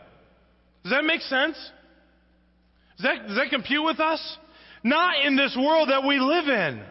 Does 0.83 0.93
that 0.93 1.05
make 1.05 1.21
sense? 1.23 1.57
Does 2.97 3.05
that, 3.05 3.29
does 3.29 3.37
that 3.37 3.51
compute 3.51 3.85
with 3.85 4.01
us? 4.01 4.21
Not 4.83 5.25
in 5.25 5.37
this 5.37 5.57
world 5.59 5.91
that 5.91 6.07
we 6.07 6.19
live 6.19 6.49
in. 6.49 6.83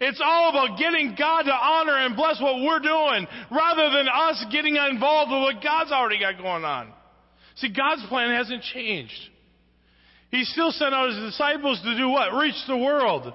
It's 0.00 0.20
all 0.22 0.50
about 0.50 0.78
getting 0.78 1.14
God 1.18 1.42
to 1.42 1.52
honor 1.52 1.96
and 1.96 2.16
bless 2.16 2.40
what 2.40 2.56
we're 2.56 2.80
doing 2.80 3.26
rather 3.50 3.90
than 3.96 4.08
us 4.08 4.44
getting 4.52 4.76
involved 4.76 5.30
with 5.30 5.40
what 5.40 5.62
God's 5.62 5.90
already 5.92 6.20
got 6.20 6.36
going 6.36 6.64
on. 6.64 6.92
See, 7.56 7.72
God's 7.72 8.04
plan 8.08 8.36
hasn't 8.36 8.62
changed. 8.62 9.18
He 10.30 10.44
still 10.44 10.70
sent 10.70 10.94
out 10.94 11.08
his 11.08 11.32
disciples 11.32 11.80
to 11.82 11.96
do 11.96 12.08
what? 12.08 12.34
Reach 12.34 12.60
the 12.66 12.76
world. 12.76 13.32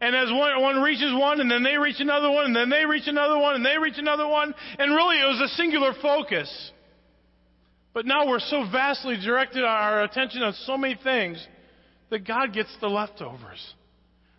And 0.00 0.16
as 0.16 0.28
one, 0.30 0.60
one 0.60 0.82
reaches 0.82 1.12
one, 1.14 1.40
and 1.40 1.50
then 1.50 1.62
they 1.62 1.78
reach 1.78 2.00
another 2.00 2.30
one, 2.30 2.46
and 2.46 2.56
then 2.56 2.68
they 2.68 2.84
reach 2.84 3.06
another 3.06 3.38
one, 3.38 3.54
and 3.54 3.64
they 3.64 3.78
reach 3.78 3.96
another 3.96 4.26
one, 4.26 4.52
and 4.78 4.92
really 4.92 5.16
it 5.20 5.26
was 5.26 5.50
a 5.50 5.54
singular 5.54 5.92
focus. 6.02 6.72
But 7.94 8.06
now 8.06 8.28
we're 8.28 8.40
so 8.40 8.66
vastly 8.70 9.16
directed 9.16 9.62
our 9.64 10.02
attention 10.02 10.42
on 10.42 10.52
so 10.64 10.76
many 10.76 10.98
things 11.02 11.44
that 12.10 12.26
God 12.26 12.52
gets 12.52 12.76
the 12.80 12.88
leftovers. 12.88 13.74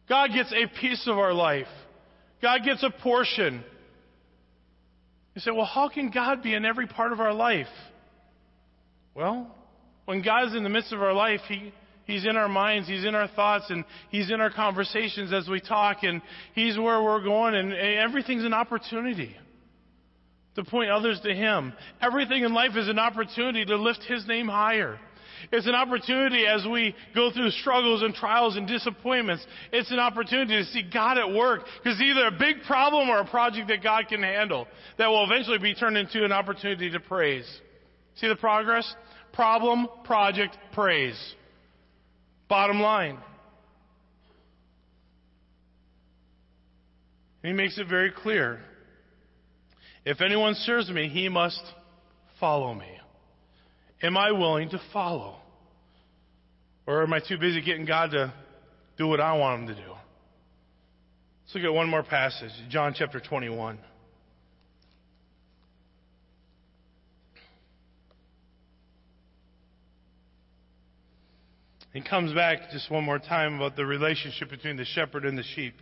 God 0.09 0.31
gets 0.33 0.51
a 0.51 0.67
piece 0.79 1.07
of 1.07 1.17
our 1.17 1.33
life. 1.33 1.67
God 2.41 2.59
gets 2.65 2.83
a 2.83 2.89
portion. 3.01 3.63
You 5.33 5.41
say, 5.41 5.51
well, 5.51 5.65
how 5.65 5.87
can 5.87 6.11
God 6.11 6.43
be 6.43 6.53
in 6.53 6.65
every 6.65 6.85
part 6.85 7.13
of 7.13 7.21
our 7.21 7.33
life? 7.33 7.67
Well, 9.15 9.55
when 10.03 10.21
God 10.21 10.49
is 10.49 10.53
in 10.53 10.63
the 10.63 10.69
midst 10.69 10.91
of 10.91 11.01
our 11.01 11.13
life, 11.13 11.39
He, 11.47 11.73
He's 12.03 12.25
in 12.25 12.35
our 12.35 12.49
minds, 12.49 12.89
He's 12.89 13.05
in 13.05 13.15
our 13.15 13.29
thoughts, 13.29 13.65
and 13.69 13.85
He's 14.09 14.29
in 14.29 14.41
our 14.41 14.51
conversations 14.51 15.31
as 15.31 15.47
we 15.47 15.61
talk, 15.61 16.03
and 16.03 16.21
He's 16.53 16.77
where 16.77 17.01
we're 17.01 17.23
going, 17.23 17.55
and 17.55 17.73
everything's 17.73 18.43
an 18.43 18.53
opportunity 18.53 19.35
to 20.55 20.63
point 20.63 20.89
others 20.89 21.19
to 21.21 21.33
Him. 21.33 21.73
Everything 22.01 22.43
in 22.43 22.53
life 22.53 22.75
is 22.75 22.87
an 22.87 22.99
opportunity 22.99 23.65
to 23.65 23.75
lift 23.77 24.03
His 24.03 24.27
name 24.27 24.47
higher. 24.47 24.99
It's 25.51 25.67
an 25.67 25.75
opportunity 25.75 26.45
as 26.47 26.65
we 26.65 26.95
go 27.13 27.31
through 27.31 27.51
struggles 27.51 28.01
and 28.01 28.13
trials 28.13 28.57
and 28.57 28.67
disappointments. 28.67 29.45
It's 29.71 29.91
an 29.91 29.99
opportunity 29.99 30.57
to 30.57 30.65
see 30.65 30.83
God 30.91 31.17
at 31.17 31.31
work 31.31 31.61
because 31.83 32.01
either 32.01 32.27
a 32.27 32.31
big 32.31 32.63
problem 32.65 33.09
or 33.09 33.19
a 33.19 33.27
project 33.27 33.67
that 33.67 33.83
God 33.83 34.07
can 34.07 34.23
handle 34.23 34.67
that 34.97 35.07
will 35.07 35.23
eventually 35.25 35.59
be 35.59 35.75
turned 35.75 35.97
into 35.97 36.23
an 36.23 36.31
opportunity 36.31 36.89
to 36.89 36.99
praise. 36.99 37.45
See 38.15 38.27
the 38.27 38.35
progress? 38.35 38.95
Problem, 39.33 39.87
project, 40.03 40.57
praise. 40.73 41.19
Bottom 42.47 42.79
line. 42.79 43.17
He 47.43 47.51
makes 47.51 47.77
it 47.77 47.87
very 47.87 48.11
clear. 48.11 48.59
If 50.05 50.21
anyone 50.21 50.53
serves 50.53 50.89
me, 50.89 51.09
he 51.09 51.29
must 51.29 51.61
follow 52.39 52.73
me. 52.73 52.87
Am 54.03 54.15
I 54.15 54.31
willing 54.31 54.69
to 54.69 54.81
follow? 54.93 55.37
Or 56.85 57.01
am 57.01 57.11
I 57.11 57.19
too 57.19 57.39
busy 57.39 57.61
getting 57.61 57.85
God 57.85 58.11
to 58.11 58.31
do 58.97 59.07
what 59.07 59.19
I 59.19 59.33
want 59.33 59.61
him 59.61 59.75
to 59.75 59.81
do? 59.81 59.89
Let's 59.89 61.55
look 61.55 61.63
at 61.63 61.73
one 61.73 61.89
more 61.89 62.03
passage, 62.03 62.51
John 62.69 62.93
chapter 62.95 63.19
21. 63.19 63.79
He 71.93 72.01
comes 72.01 72.33
back 72.33 72.71
just 72.71 72.91
one 72.91 73.05
more 73.05 73.19
time 73.19 73.55
about 73.55 73.75
the 73.77 73.85
relationship 73.85 74.49
between 74.49 74.75
the 74.75 74.83
shepherd 74.83 75.23
and 75.23 75.37
the 75.37 75.43
sheep. 75.55 75.75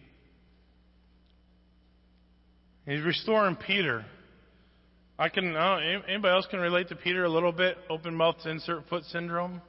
He's 2.85 3.01
restoring 3.01 3.55
Peter. 3.55 4.05
I 5.17 5.29
can. 5.29 5.55
Anybody 5.55 6.33
else 6.33 6.47
can 6.49 6.59
relate 6.59 6.89
to 6.89 6.95
Peter 6.95 7.23
a 7.23 7.29
little 7.29 7.51
bit? 7.51 7.77
Open 7.89 8.15
mouth 8.15 8.35
to 8.43 8.49
insert 8.49 8.87
foot 8.89 9.03
syndrome. 9.05 9.61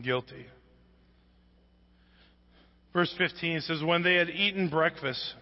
Guilty. 0.00 0.46
Verse 2.92 3.12
15 3.18 3.60
says, 3.62 3.82
When 3.82 4.02
they 4.02 4.14
had 4.14 4.28
eaten 4.28 4.68
breakfast, 4.68 5.34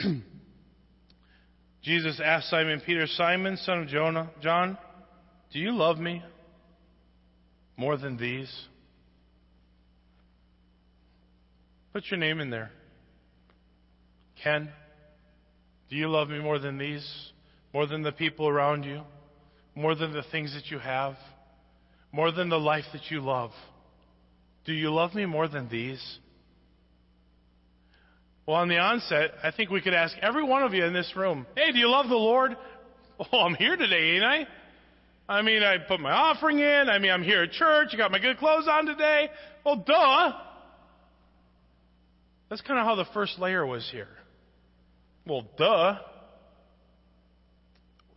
Jesus 1.82 2.20
asked 2.22 2.48
Simon 2.48 2.82
Peter, 2.84 3.06
Simon, 3.06 3.56
son 3.58 3.82
of 3.82 3.88
Jonah, 3.88 4.30
John, 4.42 4.76
do 5.52 5.58
you 5.58 5.72
love 5.72 5.98
me? 5.98 6.22
more 7.80 7.96
than 7.96 8.18
these? 8.18 8.52
Put 11.94 12.04
your 12.10 12.20
name 12.20 12.38
in 12.38 12.50
there. 12.50 12.70
Ken, 14.44 14.68
do 15.90 15.96
you 15.96 16.08
love 16.08 16.28
me 16.28 16.38
more 16.38 16.58
than 16.58 16.78
these? 16.78 17.06
More 17.74 17.86
than 17.86 18.02
the 18.02 18.12
people 18.12 18.48
around 18.48 18.84
you? 18.84 19.02
More 19.74 19.94
than 19.94 20.12
the 20.12 20.22
things 20.30 20.54
that 20.54 20.70
you 20.70 20.78
have? 20.78 21.14
More 22.12 22.30
than 22.32 22.48
the 22.48 22.58
life 22.58 22.84
that 22.92 23.10
you 23.10 23.20
love? 23.20 23.50
Do 24.64 24.72
you 24.72 24.92
love 24.92 25.14
me 25.14 25.26
more 25.26 25.48
than 25.48 25.68
these? 25.68 26.18
Well, 28.46 28.56
on 28.56 28.68
the 28.68 28.78
onset, 28.78 29.32
I 29.42 29.50
think 29.50 29.70
we 29.70 29.80
could 29.80 29.94
ask 29.94 30.16
every 30.22 30.44
one 30.44 30.62
of 30.62 30.74
you 30.74 30.84
in 30.84 30.92
this 30.92 31.12
room, 31.16 31.46
hey, 31.56 31.72
do 31.72 31.78
you 31.78 31.88
love 31.88 32.08
the 32.08 32.16
Lord? 32.16 32.56
Oh, 33.32 33.40
I'm 33.40 33.54
here 33.54 33.76
today, 33.76 34.12
ain't 34.12 34.24
I? 34.24 34.46
I 35.28 35.42
mean, 35.42 35.62
I 35.62 35.76
put 35.76 36.00
my 36.00 36.10
offering 36.10 36.58
in. 36.58 36.88
I 36.88 36.98
mean, 36.98 37.10
I'm 37.10 37.22
here 37.22 37.42
at 37.42 37.52
church. 37.52 37.88
I 37.92 37.96
got 37.98 38.10
my 38.10 38.18
good 38.18 38.38
clothes 38.38 38.66
on 38.66 38.86
today. 38.86 39.28
Well, 39.62 39.76
duh. 39.76 40.32
That's 42.48 42.62
kind 42.62 42.80
of 42.80 42.86
how 42.86 42.94
the 42.94 43.04
first 43.12 43.38
layer 43.38 43.66
was 43.66 43.86
here. 43.92 44.08
Well, 45.26 45.46
duh. 45.56 45.98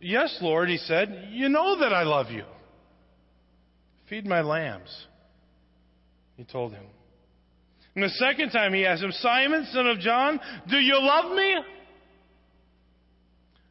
Yes, 0.00 0.36
Lord, 0.40 0.68
he 0.68 0.76
said, 0.76 1.28
you 1.30 1.48
know 1.48 1.80
that 1.80 1.92
I 1.92 2.02
love 2.02 2.30
you. 2.30 2.44
Feed 4.08 4.26
my 4.26 4.42
lambs. 4.42 5.06
He 6.36 6.44
told 6.44 6.72
him. 6.72 6.84
And 7.94 8.04
the 8.04 8.10
second 8.10 8.50
time 8.50 8.74
he 8.74 8.84
asked 8.84 9.02
him, 9.02 9.12
Simon, 9.12 9.66
son 9.72 9.86
of 9.86 10.00
John, 10.00 10.40
do 10.68 10.76
you 10.76 10.98
love 11.00 11.34
me? 11.34 11.56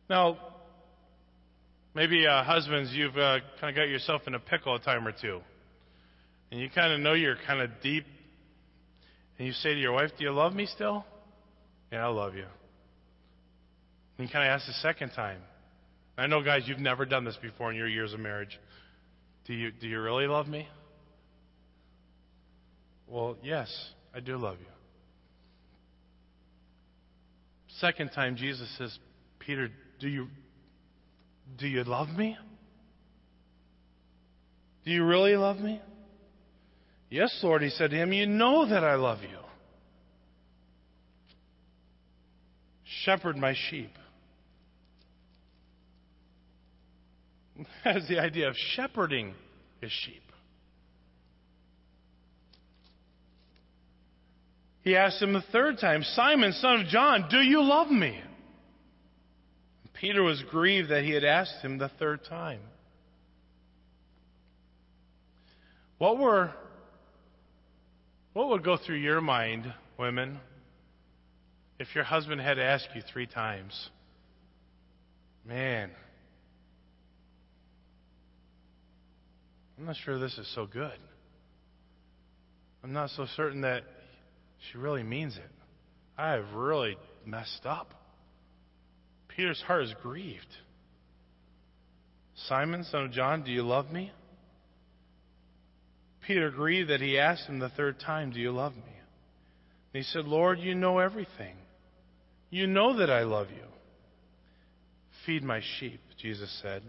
Now, 0.10 0.38
Maybe 1.96 2.26
uh, 2.26 2.44
husbands, 2.44 2.92
you've 2.94 3.16
uh, 3.16 3.38
kind 3.62 3.70
of 3.70 3.76
got 3.76 3.88
yourself 3.88 4.24
in 4.26 4.34
a 4.34 4.40
pickle 4.40 4.76
a 4.76 4.80
time 4.80 5.08
or 5.08 5.12
two. 5.12 5.42
And 6.52 6.60
you 6.60 6.70
kind 6.74 6.92
of 6.92 7.00
know 7.00 7.14
you're 7.14 7.38
kind 7.46 7.62
of 7.62 7.70
deep. 7.84 8.06
And 9.38 9.48
you 9.48 9.54
say 9.54 9.76
to 9.76 9.80
your 9.80 9.94
wife, 9.94 10.10
Do 10.18 10.24
you 10.24 10.32
love 10.32 10.54
me 10.54 10.66
still? 10.66 11.06
Yeah, 11.92 12.06
I 12.06 12.10
love 12.10 12.34
you. 12.34 12.46
And 14.18 14.32
kind 14.32 14.48
of 14.48 14.52
ask 14.56 14.68
the 14.68 14.74
second 14.74 15.12
time. 15.12 15.42
I 16.18 16.28
know, 16.28 16.44
guys, 16.44 16.64
you've 16.66 16.80
never 16.80 17.06
done 17.06 17.26
this 17.26 17.38
before 17.42 17.72
in 17.72 17.78
your 17.78 17.88
years 17.88 18.14
of 18.14 18.20
marriage. 18.20 18.60
Do 19.46 19.54
you, 19.54 19.72
do 19.72 19.88
you 19.88 20.00
really 20.02 20.28
love 20.28 20.48
me? 20.48 20.68
Well, 23.08 23.38
yes, 23.44 23.70
I 24.14 24.20
do 24.20 24.38
love 24.38 24.58
you. 24.60 24.68
Second 27.80 28.12
time, 28.14 28.36
Jesus 28.36 28.70
says, 28.78 28.98
Peter, 29.40 29.70
do 30.00 30.08
you, 30.08 30.28
do 31.58 31.68
you 31.68 31.84
love 31.84 32.10
me? 32.10 32.38
Do 34.86 34.92
you 34.92 35.04
really 35.04 35.36
love 35.36 35.58
me? 35.58 35.82
Yes, 37.10 37.38
Lord, 37.44 37.62
he 37.62 37.70
said 37.70 37.92
to 37.92 37.96
him, 37.96 38.14
You 38.14 38.26
know 38.26 38.68
that 38.68 38.84
I 38.84 38.96
love 38.96 39.22
you. 39.22 39.38
Shepherd 43.04 43.38
my 43.38 43.56
sheep. 43.70 43.92
That 47.84 47.98
is 47.98 48.08
the 48.08 48.20
idea 48.20 48.50
of 48.50 48.56
shepherding 48.56 49.34
his 49.82 49.92
sheep. 49.92 50.24
He 54.82 54.98
asked 54.98 55.22
him 55.22 55.34
the 55.34 55.44
third 55.52 55.80
time, 55.80 56.04
Simon, 56.04 56.52
son 56.54 56.82
of 56.82 56.88
John, 56.88 57.28
do 57.30 57.38
you 57.38 57.62
love 57.64 57.90
me? 57.90 58.20
Peter 59.94 60.22
was 60.22 60.44
grieved 60.52 60.90
that 60.90 61.04
he 61.04 61.12
had 61.12 61.24
asked 61.24 61.62
him 61.62 61.78
the 61.78 61.88
third 61.88 62.26
time. 62.26 62.60
What 65.98 66.18
were 66.18 66.52
what 68.34 68.50
would 68.50 68.64
go 68.66 68.76
through 68.76 68.98
your 68.98 69.22
mind, 69.22 69.72
women, 69.98 70.40
if 71.80 71.96
your 71.96 72.04
husband 72.04 72.42
had 72.42 72.60
asked 72.60 72.90
you 72.96 73.02
three 73.14 73.28
times? 73.28 73.90
Man, 75.46 75.92
I'm 79.78 79.86
not 79.86 79.96
sure 80.04 80.20
this 80.20 80.38
is 80.38 80.52
so 80.54 80.66
good. 80.66 80.98
I'm 82.84 82.94
not 82.94 83.10
so 83.12 83.26
certain 83.36 83.62
that 83.62 83.84
she 84.72 84.78
really 84.78 85.04
means 85.04 85.36
it. 85.38 85.52
I 86.18 86.34
have 86.34 86.54
really 86.54 86.98
messed 87.26 87.66
up. 87.66 87.94
Peter's 89.30 89.62
heart 89.62 89.84
is 89.84 89.94
grieved. 90.02 90.46
Simon, 92.48 92.84
son 92.84 93.06
of 93.06 93.12
John, 93.12 93.44
do 93.44 93.52
you 93.52 93.64
love 93.64 93.92
me? 93.92 94.12
Peter 96.28 96.52
grieved 96.52 96.90
that 96.90 97.02
he 97.02 97.18
asked 97.18 97.48
him 97.48 97.60
the 97.60 97.70
third 97.70 98.00
time, 98.00 98.32
Do 98.32 98.40
you 98.40 98.52
love 98.52 98.76
me? 98.76 98.82
And 99.94 100.04
he 100.04 100.04
said, 100.04 100.26
Lord, 100.26 100.60
you 100.60 100.76
know 100.76 101.00
everything. 101.00 101.56
You 102.50 102.68
know 102.68 102.98
that 102.98 103.10
I 103.10 103.24
love 103.24 103.50
you. 103.50 103.66
Feed 105.26 105.44
my 105.44 105.62
sheep, 105.80 106.00
Jesus 106.22 106.50
said. 106.62 106.84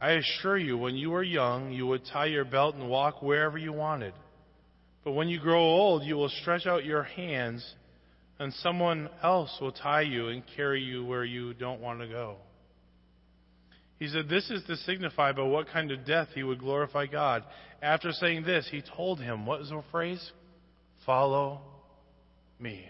I 0.00 0.12
assure 0.12 0.56
you, 0.56 0.78
when 0.78 0.94
you 0.94 1.10
were 1.10 1.22
young, 1.22 1.72
you 1.72 1.86
would 1.86 2.02
tie 2.12 2.26
your 2.26 2.44
belt 2.44 2.76
and 2.76 2.88
walk 2.88 3.20
wherever 3.20 3.58
you 3.58 3.72
wanted. 3.72 4.14
But 5.04 5.12
when 5.12 5.28
you 5.28 5.40
grow 5.40 5.60
old, 5.60 6.04
you 6.04 6.16
will 6.16 6.28
stretch 6.28 6.66
out 6.66 6.84
your 6.84 7.02
hands, 7.02 7.64
and 8.38 8.52
someone 8.54 9.08
else 9.22 9.56
will 9.60 9.72
tie 9.72 10.02
you 10.02 10.28
and 10.28 10.42
carry 10.54 10.82
you 10.82 11.04
where 11.04 11.24
you 11.24 11.52
don't 11.54 11.80
want 11.80 12.00
to 12.00 12.06
go. 12.06 12.36
He 13.98 14.06
said, 14.06 14.28
This 14.28 14.48
is 14.50 14.62
to 14.64 14.76
signify 14.76 15.32
by 15.32 15.42
what 15.42 15.68
kind 15.68 15.90
of 15.90 16.06
death 16.06 16.28
he 16.34 16.44
would 16.44 16.60
glorify 16.60 17.06
God. 17.06 17.42
After 17.82 18.12
saying 18.12 18.44
this, 18.44 18.68
he 18.70 18.82
told 18.96 19.20
him, 19.20 19.46
What 19.46 19.60
was 19.60 19.70
the 19.70 19.82
phrase? 19.90 20.30
Follow 21.04 21.60
me. 22.60 22.86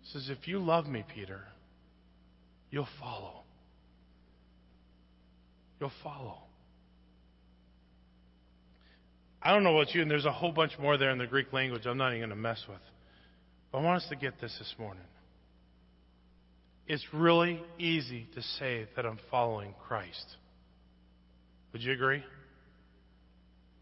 He 0.00 0.12
says, 0.12 0.28
If 0.28 0.48
you 0.48 0.58
love 0.58 0.86
me, 0.86 1.04
Peter, 1.14 1.42
you'll 2.70 2.88
follow. 2.98 3.45
You'll 5.80 5.92
follow. 6.02 6.38
I 9.42 9.52
don't 9.52 9.62
know 9.62 9.78
about 9.78 9.94
you, 9.94 10.02
and 10.02 10.10
there's 10.10 10.24
a 10.24 10.32
whole 10.32 10.52
bunch 10.52 10.72
more 10.78 10.96
there 10.96 11.10
in 11.10 11.18
the 11.18 11.26
Greek 11.26 11.52
language 11.52 11.86
I'm 11.86 11.98
not 11.98 12.08
even 12.08 12.20
going 12.20 12.30
to 12.30 12.36
mess 12.36 12.62
with. 12.68 12.80
But 13.70 13.78
I 13.78 13.82
want 13.82 14.02
us 14.02 14.08
to 14.08 14.16
get 14.16 14.40
this 14.40 14.54
this 14.58 14.74
morning. 14.78 15.04
It's 16.88 17.04
really 17.12 17.60
easy 17.78 18.26
to 18.34 18.42
say 18.42 18.86
that 18.96 19.04
I'm 19.04 19.18
following 19.30 19.74
Christ. 19.86 20.36
Would 21.72 21.82
you 21.82 21.92
agree? 21.92 22.22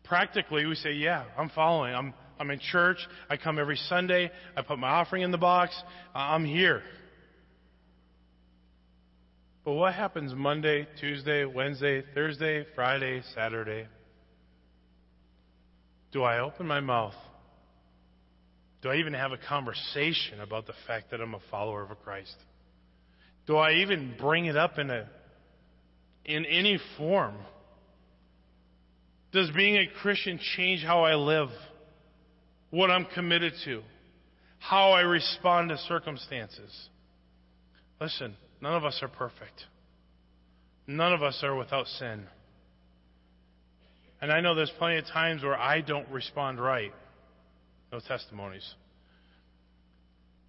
Practically, 0.05 0.67
we 0.67 0.75
say, 0.75 0.93
yeah, 0.93 1.25
I'm 1.39 1.51
following. 1.51 1.95
I'm, 1.95 2.15
I'm 2.39 2.51
in 2.51 2.59
church. 2.59 2.99
I 3.31 3.37
come 3.37 3.59
every 3.59 3.77
Sunday. 3.89 4.31
I 4.57 4.63
put 4.63 4.79
my 4.79 4.89
offering 4.89 5.23
in 5.23 5.31
the 5.31 5.39
box. 5.39 5.75
I'm 6.15 6.45
here. 6.45 6.83
But 9.65 9.73
what 9.73 9.95
happens 9.95 10.35
Monday, 10.35 10.87
Tuesday, 11.01 11.45
Wednesday, 11.47 12.03
Thursday, 12.15 12.67
Friday, 12.75 13.23
Saturday? 13.35 13.87
Do 16.13 16.23
I 16.23 16.41
open 16.41 16.67
my 16.67 16.81
mouth? 16.81 17.15
Do 18.83 18.91
I 18.91 18.97
even 18.97 19.15
have 19.15 19.33
a 19.33 19.39
conversation 19.39 20.41
about 20.43 20.67
the 20.67 20.75
fact 20.87 21.11
that 21.11 21.21
I'm 21.21 21.35
a 21.35 21.41
follower 21.51 21.83
of 21.83 21.99
Christ? 22.05 22.37
Do 23.47 23.57
I 23.57 23.73
even 23.77 24.15
bring 24.21 24.45
it 24.45 24.57
up 24.57 24.79
in 24.79 24.91
a 24.91 25.09
in 26.27 26.45
any 26.45 26.79
form? 26.99 27.35
Does 29.33 29.51
being 29.51 29.77
a 29.77 29.87
Christian 30.03 30.39
change 30.57 30.83
how 30.85 31.03
I 31.03 31.15
live? 31.15 31.49
What 32.71 32.91
I'm 32.91 33.07
committed 33.07 33.55
to? 33.65 33.83
How 34.59 34.93
I 34.93 35.01
respond 35.01 35.71
to 35.71 35.79
circumstances? 35.79 36.89
Listen, 38.01 38.37
none 38.65 38.75
of 38.75 38.85
us 38.87 38.99
are 39.03 39.09
perfect. 39.09 39.67
None 40.87 41.13
of 41.13 41.23
us 41.23 41.39
are 41.43 41.55
without 41.55 41.87
sin. 41.87 42.25
And 44.23 44.33
I 44.33 44.41
know 44.41 44.55
there's 44.55 44.73
plenty 44.79 44.97
of 44.97 45.05
times 45.05 45.43
where 45.43 45.55
I 45.57 45.83
don't 45.83 46.09
respond 46.09 46.59
right. 46.59 46.91
No 47.93 48.01
testimonies. 48.01 48.67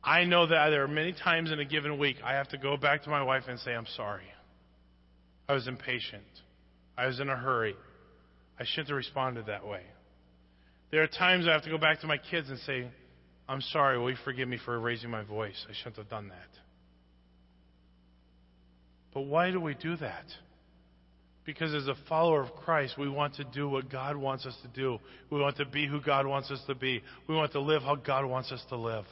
I 0.02 0.24
know 0.24 0.48
that 0.48 0.70
there 0.70 0.84
are 0.84 0.88
many 0.88 1.12
times 1.12 1.52
in 1.52 1.60
a 1.60 1.66
given 1.66 2.00
week 2.00 2.16
I 2.24 2.36
have 2.36 2.48
to 2.50 2.58
go 2.58 2.78
back 2.78 3.04
to 3.04 3.10
my 3.10 3.22
wife 3.22 3.44
and 3.50 3.60
say, 3.60 3.74
I'm 3.74 3.88
sorry. 3.98 4.24
I 5.50 5.54
was 5.54 5.68
impatient. 5.68 6.24
I 6.98 7.08
was 7.08 7.20
in 7.20 7.28
a 7.28 7.36
hurry. 7.36 7.76
I 8.58 8.64
shouldn't 8.64 8.88
have 8.88 8.98
responded 8.98 9.48
that 9.48 9.68
way. 9.68 9.82
There 10.92 11.04
are 11.04 11.08
times 11.08 11.48
I 11.50 11.52
have 11.52 11.64
to 11.64 11.70
go 11.70 11.78
back 11.78 12.00
to 12.00 12.08
my 12.08 12.18
kids 12.18 12.50
and 12.50 12.60
say, 12.60 12.88
I'm 13.50 13.62
sorry, 13.62 14.00
will 14.00 14.10
you 14.10 14.18
forgive 14.24 14.48
me 14.48 14.58
for 14.64 14.80
raising 14.80 15.10
my 15.10 15.24
voice? 15.24 15.66
I 15.70 15.74
shouldn't 15.74 15.98
have 15.98 16.10
done 16.10 16.30
that. 16.30 16.65
But 19.16 19.22
why 19.22 19.50
do 19.50 19.62
we 19.62 19.74
do 19.74 19.96
that? 19.96 20.26
Because 21.46 21.74
as 21.74 21.88
a 21.88 21.96
follower 22.10 22.42
of 22.42 22.54
Christ, 22.54 22.96
we 22.98 23.08
want 23.08 23.36
to 23.36 23.46
do 23.46 23.70
what 23.70 23.90
God 23.90 24.18
wants 24.18 24.46
us 24.46 24.58
to 24.64 24.68
do. 24.68 25.00
We 25.30 25.40
want 25.40 25.56
to 25.58 25.66
be 25.66 25.88
who 25.88 26.02
God 26.02 26.28
wants 26.28 26.52
us 26.52 26.62
to 26.68 26.76
be. 26.76 27.02
We 27.28 27.34
want 27.34 27.54
to 27.54 27.62
live 27.62 27.82
how 27.82 27.96
God 27.96 28.26
wants 28.26 28.52
us 28.52 28.62
to 28.70 28.76
live. 28.76 29.06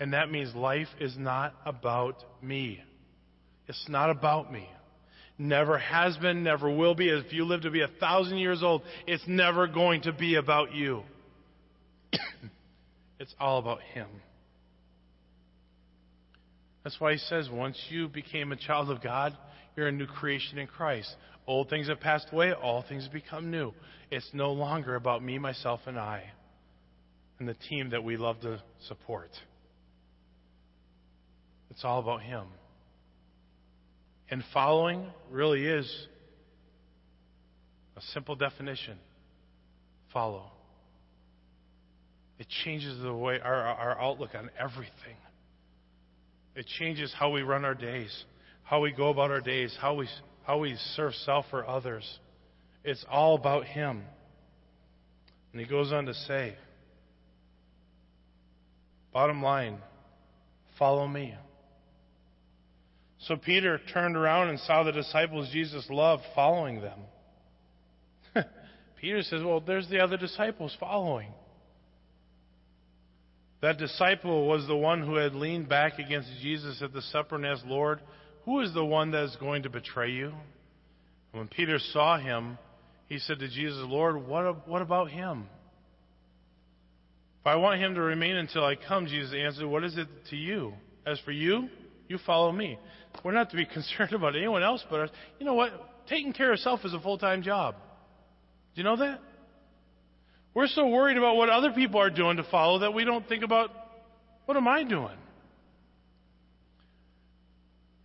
And 0.00 0.14
that 0.14 0.32
means 0.32 0.52
life 0.54 0.88
is 1.00 1.16
not 1.16 1.54
about 1.64 2.16
me. 2.42 2.80
It's 3.68 3.86
not 3.88 4.10
about 4.10 4.52
me. 4.52 4.68
Never 5.38 5.78
has 5.78 6.16
been, 6.16 6.42
never 6.42 6.74
will 6.74 6.96
be. 6.96 7.08
If 7.08 7.32
you 7.32 7.44
live 7.44 7.62
to 7.62 7.70
be 7.70 7.82
a 7.82 7.88
thousand 8.00 8.38
years 8.38 8.64
old, 8.64 8.82
it's 9.06 9.22
never 9.28 9.68
going 9.68 10.02
to 10.02 10.12
be 10.12 10.34
about 10.34 10.74
you. 10.74 11.02
it's 13.20 13.34
all 13.38 13.58
about 13.58 13.80
Him. 13.94 14.08
That's 16.84 17.00
why 17.00 17.12
He 17.12 17.18
says 17.18 17.48
once 17.50 17.78
you 17.90 18.08
became 18.08 18.52
a 18.52 18.56
child 18.56 18.90
of 18.90 19.02
God, 19.02 19.36
you're 19.76 19.88
a 19.88 19.92
new 19.92 20.06
creation 20.06 20.58
in 20.58 20.66
Christ. 20.66 21.14
Old 21.46 21.68
things 21.68 21.88
have 21.88 22.00
passed 22.00 22.28
away, 22.32 22.52
all 22.52 22.84
things 22.88 23.04
have 23.04 23.12
become 23.12 23.50
new. 23.50 23.72
It's 24.10 24.28
no 24.32 24.52
longer 24.52 24.94
about 24.94 25.22
me, 25.22 25.38
myself, 25.38 25.80
and 25.86 25.98
I, 25.98 26.24
and 27.38 27.48
the 27.48 27.54
team 27.54 27.90
that 27.90 28.04
we 28.04 28.16
love 28.16 28.40
to 28.42 28.62
support. 28.88 29.30
It's 31.70 31.84
all 31.84 32.00
about 32.00 32.22
Him. 32.22 32.44
And 34.30 34.44
following 34.52 35.06
really 35.30 35.66
is 35.66 35.90
a 37.96 38.00
simple 38.12 38.34
definition 38.34 38.98
follow. 40.12 40.50
It 42.38 42.46
changes 42.64 43.00
the 43.02 43.14
way 43.14 43.38
our, 43.42 43.54
our 43.54 44.00
outlook 44.00 44.30
on 44.34 44.50
everything. 44.58 45.16
It 46.54 46.66
changes 46.78 47.14
how 47.18 47.30
we 47.30 47.42
run 47.42 47.64
our 47.64 47.74
days, 47.74 48.24
how 48.62 48.80
we 48.80 48.92
go 48.92 49.08
about 49.08 49.30
our 49.30 49.40
days, 49.40 49.76
how 49.80 49.94
we, 49.94 50.08
how 50.44 50.58
we 50.58 50.76
serve 50.94 51.14
self 51.14 51.46
or 51.52 51.66
others. 51.66 52.18
It's 52.84 53.04
all 53.10 53.34
about 53.34 53.64
Him. 53.64 54.02
And 55.52 55.60
he 55.60 55.66
goes 55.66 55.92
on 55.92 56.06
to 56.06 56.14
say, 56.14 56.56
bottom 59.12 59.42
line, 59.42 59.78
follow 60.78 61.06
me. 61.06 61.34
So 63.20 63.36
Peter 63.36 63.80
turned 63.92 64.16
around 64.16 64.48
and 64.48 64.58
saw 64.60 64.82
the 64.82 64.92
disciples 64.92 65.48
Jesus 65.52 65.86
loved 65.88 66.22
following 66.34 66.80
them. 66.80 66.98
Peter 69.00 69.22
says, 69.22 69.42
Well, 69.44 69.60
there's 69.60 69.88
the 69.88 70.00
other 70.00 70.16
disciples 70.16 70.76
following. 70.80 71.32
That 73.62 73.78
disciple 73.78 74.48
was 74.48 74.66
the 74.66 74.76
one 74.76 75.02
who 75.02 75.14
had 75.14 75.34
leaned 75.34 75.68
back 75.68 76.00
against 76.00 76.28
Jesus 76.42 76.82
at 76.82 76.92
the 76.92 77.00
supper 77.00 77.36
and 77.36 77.46
asked, 77.46 77.64
Lord, 77.64 78.00
who 78.44 78.60
is 78.60 78.74
the 78.74 78.84
one 78.84 79.12
that 79.12 79.24
is 79.24 79.36
going 79.36 79.62
to 79.62 79.70
betray 79.70 80.10
you? 80.10 80.32
And 81.32 81.40
when 81.40 81.48
Peter 81.48 81.78
saw 81.78 82.18
him, 82.18 82.58
he 83.06 83.18
said 83.20 83.38
to 83.38 83.48
Jesus, 83.48 83.84
Lord, 83.86 84.26
what, 84.26 84.68
what 84.68 84.82
about 84.82 85.10
him? 85.10 85.46
If 87.40 87.46
I 87.46 87.54
want 87.56 87.80
him 87.80 87.94
to 87.94 88.00
remain 88.00 88.36
until 88.36 88.64
I 88.64 88.74
come, 88.74 89.06
Jesus 89.06 89.34
answered, 89.36 89.66
What 89.66 89.84
is 89.84 89.96
it 89.96 90.08
to 90.30 90.36
you? 90.36 90.74
As 91.06 91.18
for 91.24 91.32
you, 91.32 91.68
you 92.08 92.18
follow 92.24 92.52
me. 92.52 92.78
We're 93.24 93.32
not 93.32 93.50
to 93.50 93.56
be 93.56 93.64
concerned 93.72 94.12
about 94.12 94.36
anyone 94.36 94.62
else 94.62 94.84
but 94.90 95.00
us. 95.00 95.10
You 95.38 95.46
know 95.46 95.54
what? 95.54 95.72
Taking 96.08 96.32
care 96.32 96.52
of 96.52 96.58
self 96.60 96.84
is 96.84 96.94
a 96.94 97.00
full 97.00 97.18
time 97.18 97.42
job. 97.42 97.76
Do 98.74 98.80
you 98.80 98.84
know 98.84 98.96
that? 98.96 99.20
We're 100.54 100.66
so 100.66 100.88
worried 100.88 101.16
about 101.16 101.36
what 101.36 101.48
other 101.48 101.72
people 101.72 102.00
are 102.00 102.10
doing 102.10 102.36
to 102.36 102.44
follow 102.44 102.80
that 102.80 102.92
we 102.92 103.04
don't 103.04 103.26
think 103.28 103.42
about 103.42 103.70
what 104.44 104.56
am 104.56 104.68
I 104.68 104.84
doing? 104.84 105.16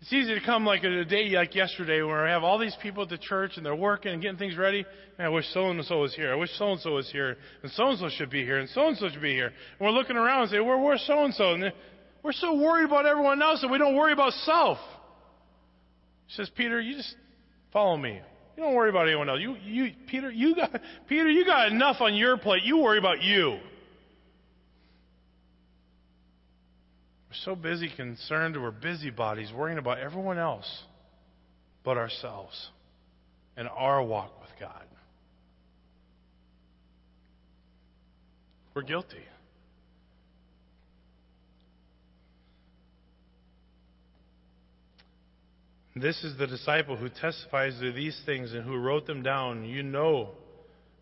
It's 0.01 0.13
easy 0.13 0.39
to 0.39 0.45
come 0.45 0.65
like 0.65 0.85
a 0.85 1.03
day 1.03 1.31
like 1.31 1.53
yesterday 1.53 2.01
where 2.01 2.25
I 2.25 2.31
have 2.31 2.41
all 2.41 2.57
these 2.57 2.77
people 2.81 3.03
at 3.03 3.09
the 3.09 3.17
church 3.17 3.57
and 3.57 3.65
they're 3.65 3.75
working 3.75 4.13
and 4.13 4.21
getting 4.21 4.37
things 4.37 4.55
ready. 4.55 4.85
Man, 5.17 5.27
I 5.27 5.29
wish 5.29 5.45
so 5.53 5.69
and 5.69 5.83
so 5.83 5.99
was 5.99 6.15
here. 6.15 6.31
I 6.31 6.35
wish 6.35 6.51
so 6.57 6.71
and 6.71 6.79
so 6.79 6.91
was 6.91 7.11
here. 7.11 7.35
And 7.61 7.69
so 7.73 7.87
and 7.89 7.99
so 7.99 8.07
should 8.07 8.29
be 8.29 8.45
here. 8.45 8.59
And 8.59 8.69
so 8.69 8.87
and 8.87 8.97
so 8.97 9.09
should 9.09 9.21
be 9.21 9.33
here. 9.33 9.47
And 9.47 9.55
we're 9.81 9.91
looking 9.91 10.15
around 10.15 10.43
and 10.43 10.51
say, 10.51 10.61
where, 10.61 10.77
where's 10.77 11.01
so 11.05 11.25
and 11.25 11.33
so? 11.33 11.55
And 11.55 11.73
We're 12.23 12.31
so 12.31 12.55
worried 12.55 12.85
about 12.85 13.05
everyone 13.05 13.41
else 13.41 13.59
that 13.61 13.67
we 13.69 13.77
don't 13.77 13.97
worry 13.97 14.13
about 14.13 14.31
self. 14.31 14.77
He 16.27 16.35
says, 16.35 16.49
Peter, 16.55 16.79
you 16.79 16.95
just 16.95 17.13
follow 17.73 17.97
me. 17.97 18.21
You 18.57 18.63
don't 18.63 18.73
worry 18.73 18.89
about 18.89 19.07
anyone 19.07 19.29
else. 19.29 19.39
You, 19.39 19.55
you, 19.63 19.91
Peter, 20.07 20.31
you 20.31 20.55
got, 20.55 20.71
Peter, 21.07 21.29
you 21.29 21.45
got 21.45 21.71
enough 21.71 21.97
on 22.01 22.15
your 22.15 22.37
plate. 22.37 22.63
You 22.63 22.79
worry 22.79 22.97
about 22.97 23.21
you. 23.21 23.59
We're 27.29 27.35
so 27.45 27.55
busy, 27.55 27.91
concerned, 27.95 28.59
we're 28.59 28.71
busybodies, 28.71 29.53
worrying 29.53 29.77
about 29.77 29.99
everyone 29.99 30.39
else 30.39 30.67
but 31.83 31.97
ourselves 31.97 32.69
and 33.55 33.67
our 33.67 34.03
walk 34.03 34.31
with 34.41 34.49
God. 34.59 34.85
We're 38.73 38.81
guilty. 38.81 39.17
This 46.01 46.23
is 46.23 46.37
the 46.37 46.47
disciple 46.47 46.95
who 46.95 47.09
testifies 47.09 47.79
to 47.79 47.91
these 47.91 48.19
things 48.25 48.53
and 48.53 48.63
who 48.63 48.77
wrote 48.77 49.07
them 49.07 49.23
down. 49.23 49.65
You 49.65 49.83
know 49.83 50.31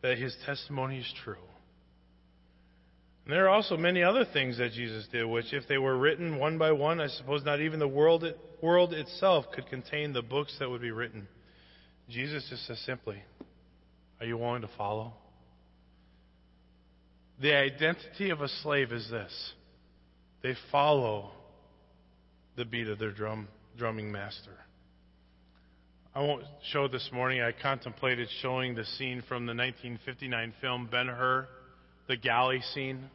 that 0.01 0.17
his 0.17 0.35
testimony 0.45 0.99
is 0.99 1.13
true. 1.23 1.35
And 3.25 3.33
there 3.33 3.45
are 3.45 3.49
also 3.49 3.75
many 3.75 4.03
other 4.03 4.23
things 4.31 4.59
that 4.59 4.73
Jesus 4.73 5.07
did, 5.11 5.25
which, 5.25 5.51
if 5.51 5.67
they 5.67 5.79
were 5.79 5.97
written 5.97 6.37
one 6.37 6.59
by 6.59 6.71
one, 6.71 7.01
I 7.01 7.07
suppose 7.07 7.43
not 7.43 7.59
even 7.59 7.79
the 7.79 7.87
world, 7.87 8.23
world 8.61 8.93
itself 8.93 9.45
could 9.53 9.67
contain 9.67 10.13
the 10.13 10.21
books 10.21 10.55
that 10.59 10.69
would 10.69 10.81
be 10.81 10.91
written. 10.91 11.27
Jesus 12.07 12.45
just 12.49 12.67
says 12.67 12.79
simply, 12.85 13.23
Are 14.19 14.27
you 14.27 14.37
willing 14.37 14.61
to 14.61 14.69
follow? 14.77 15.13
The 17.41 17.55
identity 17.55 18.29
of 18.29 18.41
a 18.41 18.47
slave 18.47 18.91
is 18.91 19.09
this 19.09 19.53
they 20.43 20.53
follow 20.71 21.31
the 22.55 22.65
beat 22.65 22.87
of 22.87 22.99
their 22.99 23.11
drum, 23.11 23.47
drumming 23.75 24.11
master. 24.11 24.51
I 26.15 26.21
won't 26.21 26.45
show 26.71 26.87
this 26.87 27.09
morning. 27.11 27.41
I 27.41 27.51
contemplated 27.51 28.29
showing 28.41 28.73
the 28.73 28.85
scene 28.85 29.21
from 29.27 29.45
the 29.45 29.53
1959 29.53 30.53
film 30.61 30.87
Ben 30.89 31.07
Hur, 31.07 31.45
the 32.07 32.15
galley 32.15 32.61
scene. 32.73 33.09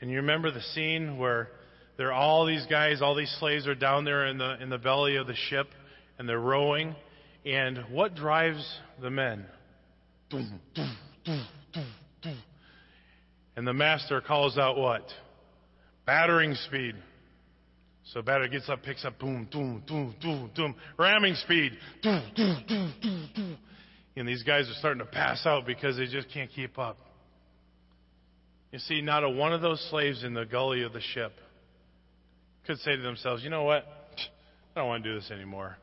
And 0.00 0.10
you 0.10 0.16
remember 0.16 0.50
the 0.50 0.60
scene 0.60 1.18
where 1.18 1.50
there 1.96 2.08
are 2.08 2.12
all 2.12 2.46
these 2.46 2.66
guys, 2.68 3.00
all 3.00 3.14
these 3.14 3.32
slaves 3.38 3.68
are 3.68 3.76
down 3.76 4.04
there 4.04 4.26
in 4.26 4.38
the 4.38 4.60
in 4.60 4.70
the 4.70 4.78
belly 4.78 5.14
of 5.14 5.28
the 5.28 5.36
ship, 5.48 5.68
and 6.18 6.28
they're 6.28 6.40
rowing. 6.40 6.96
And 7.46 7.78
what 7.92 8.16
drives 8.16 8.66
the 9.00 9.10
men? 9.10 9.46
And 13.54 13.64
the 13.64 13.72
master 13.72 14.20
calls 14.20 14.58
out 14.58 14.76
what? 14.76 15.06
Battering 16.06 16.56
speed. 16.56 16.96
So 18.12 18.20
batter 18.20 18.48
gets 18.48 18.68
up, 18.68 18.82
picks 18.82 19.04
up, 19.04 19.18
boom, 19.18 19.48
boom, 19.50 19.82
boom, 19.88 20.14
boom, 20.20 20.50
boom, 20.54 20.74
ramming 20.98 21.34
speed, 21.36 21.72
boom, 22.02 22.22
boom, 22.36 22.64
boom, 22.68 22.94
boom, 23.00 23.30
boom. 23.34 23.58
And 24.16 24.28
these 24.28 24.42
guys 24.42 24.68
are 24.68 24.74
starting 24.74 25.00
to 25.00 25.10
pass 25.10 25.44
out 25.46 25.66
because 25.66 25.96
they 25.96 26.06
just 26.06 26.28
can't 26.32 26.50
keep 26.50 26.78
up. 26.78 26.98
You 28.70 28.78
see, 28.78 29.00
not 29.00 29.24
a 29.24 29.30
one 29.30 29.52
of 29.52 29.60
those 29.62 29.84
slaves 29.90 30.22
in 30.22 30.34
the 30.34 30.44
galley 30.44 30.82
of 30.82 30.92
the 30.92 31.00
ship 31.00 31.32
could 32.66 32.78
say 32.78 32.96
to 32.96 33.02
themselves, 33.02 33.42
you 33.42 33.50
know 33.50 33.64
what? 33.64 33.84
I 34.74 34.80
don't 34.80 34.88
want 34.88 35.04
to 35.04 35.10
do 35.10 35.18
this 35.18 35.30
anymore. 35.30 35.76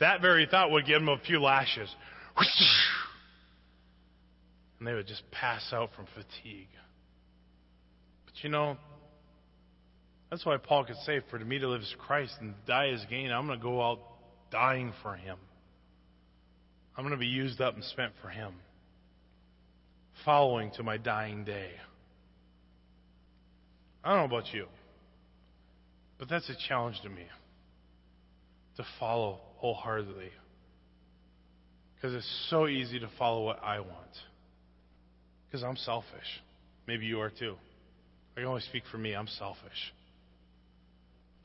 That 0.00 0.20
very 0.20 0.46
thought 0.50 0.70
would 0.70 0.86
give 0.86 1.00
them 1.00 1.08
a 1.08 1.18
few 1.18 1.40
lashes. 1.40 1.88
And 4.78 4.88
they 4.88 4.92
would 4.92 5.06
just 5.06 5.22
pass 5.30 5.62
out 5.72 5.90
from 5.94 6.06
fatigue. 6.14 6.68
But 8.26 8.34
you 8.42 8.50
know, 8.50 8.76
that's 10.34 10.44
why 10.44 10.56
Paul 10.56 10.84
could 10.84 10.96
say, 11.06 11.20
For 11.30 11.38
me 11.38 11.60
to 11.60 11.68
live 11.68 11.82
is 11.82 11.94
Christ 11.96 12.34
and 12.40 12.54
die 12.66 12.88
is 12.88 13.00
gain. 13.08 13.30
I'm 13.30 13.46
going 13.46 13.56
to 13.56 13.62
go 13.62 13.80
out 13.80 14.00
dying 14.50 14.92
for 15.00 15.14
him. 15.14 15.38
I'm 16.96 17.04
going 17.04 17.14
to 17.14 17.20
be 17.20 17.26
used 17.26 17.60
up 17.60 17.74
and 17.74 17.84
spent 17.84 18.14
for 18.20 18.30
him, 18.30 18.54
following 20.24 20.72
to 20.72 20.82
my 20.82 20.96
dying 20.96 21.44
day. 21.44 21.70
I 24.02 24.08
don't 24.08 24.28
know 24.28 24.36
about 24.36 24.52
you, 24.52 24.66
but 26.18 26.28
that's 26.28 26.48
a 26.48 26.56
challenge 26.68 27.00
to 27.04 27.08
me 27.08 27.26
to 28.76 28.84
follow 28.98 29.38
wholeheartedly. 29.58 30.30
Because 31.94 32.12
it's 32.12 32.46
so 32.50 32.66
easy 32.66 32.98
to 32.98 33.08
follow 33.20 33.44
what 33.44 33.62
I 33.62 33.78
want. 33.78 34.18
Because 35.46 35.62
I'm 35.62 35.76
selfish. 35.76 36.42
Maybe 36.88 37.06
you 37.06 37.20
are 37.20 37.30
too. 37.30 37.54
I 38.36 38.40
can 38.40 38.48
only 38.48 38.62
speak 38.62 38.82
for 38.90 38.98
me. 38.98 39.14
I'm 39.14 39.28
selfish. 39.28 39.92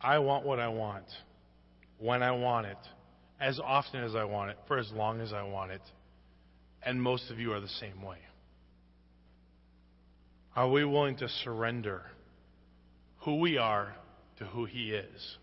I 0.02 0.20
want 0.20 0.46
what 0.46 0.60
I 0.60 0.70
want, 0.70 1.06
when 1.98 2.24
I 2.24 2.32
want 2.32 2.68
it, 2.68 2.78
as 3.40 3.60
often 3.60 4.04
as 4.04 4.16
I 4.16 4.24
want 4.24 4.52
it, 4.52 4.58
for 4.68 4.78
as 4.78 4.90
long 4.92 5.22
as 5.22 5.34
I 5.34 5.44
want 5.44 5.72
it. 5.72 5.82
And 6.84 7.02
most 7.02 7.30
of 7.30 7.40
you 7.40 7.52
are 7.54 7.60
the 7.60 7.68
same 7.68 8.02
way. 8.02 8.18
Are 10.56 10.70
we 10.70 10.86
willing 10.86 11.18
to 11.18 11.30
surrender 11.44 12.02
who 13.22 13.40
we 13.40 13.58
are 13.58 13.94
to 14.38 14.46
who 14.46 14.66
He 14.66 14.92
is? 14.92 15.38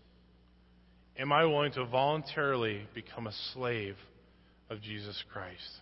Am 1.19 1.31
I 1.31 1.45
willing 1.45 1.71
to 1.73 1.85
voluntarily 1.85 2.81
become 2.93 3.27
a 3.27 3.33
slave 3.53 3.95
of 4.69 4.81
Jesus 4.81 5.23
Christ? 5.31 5.81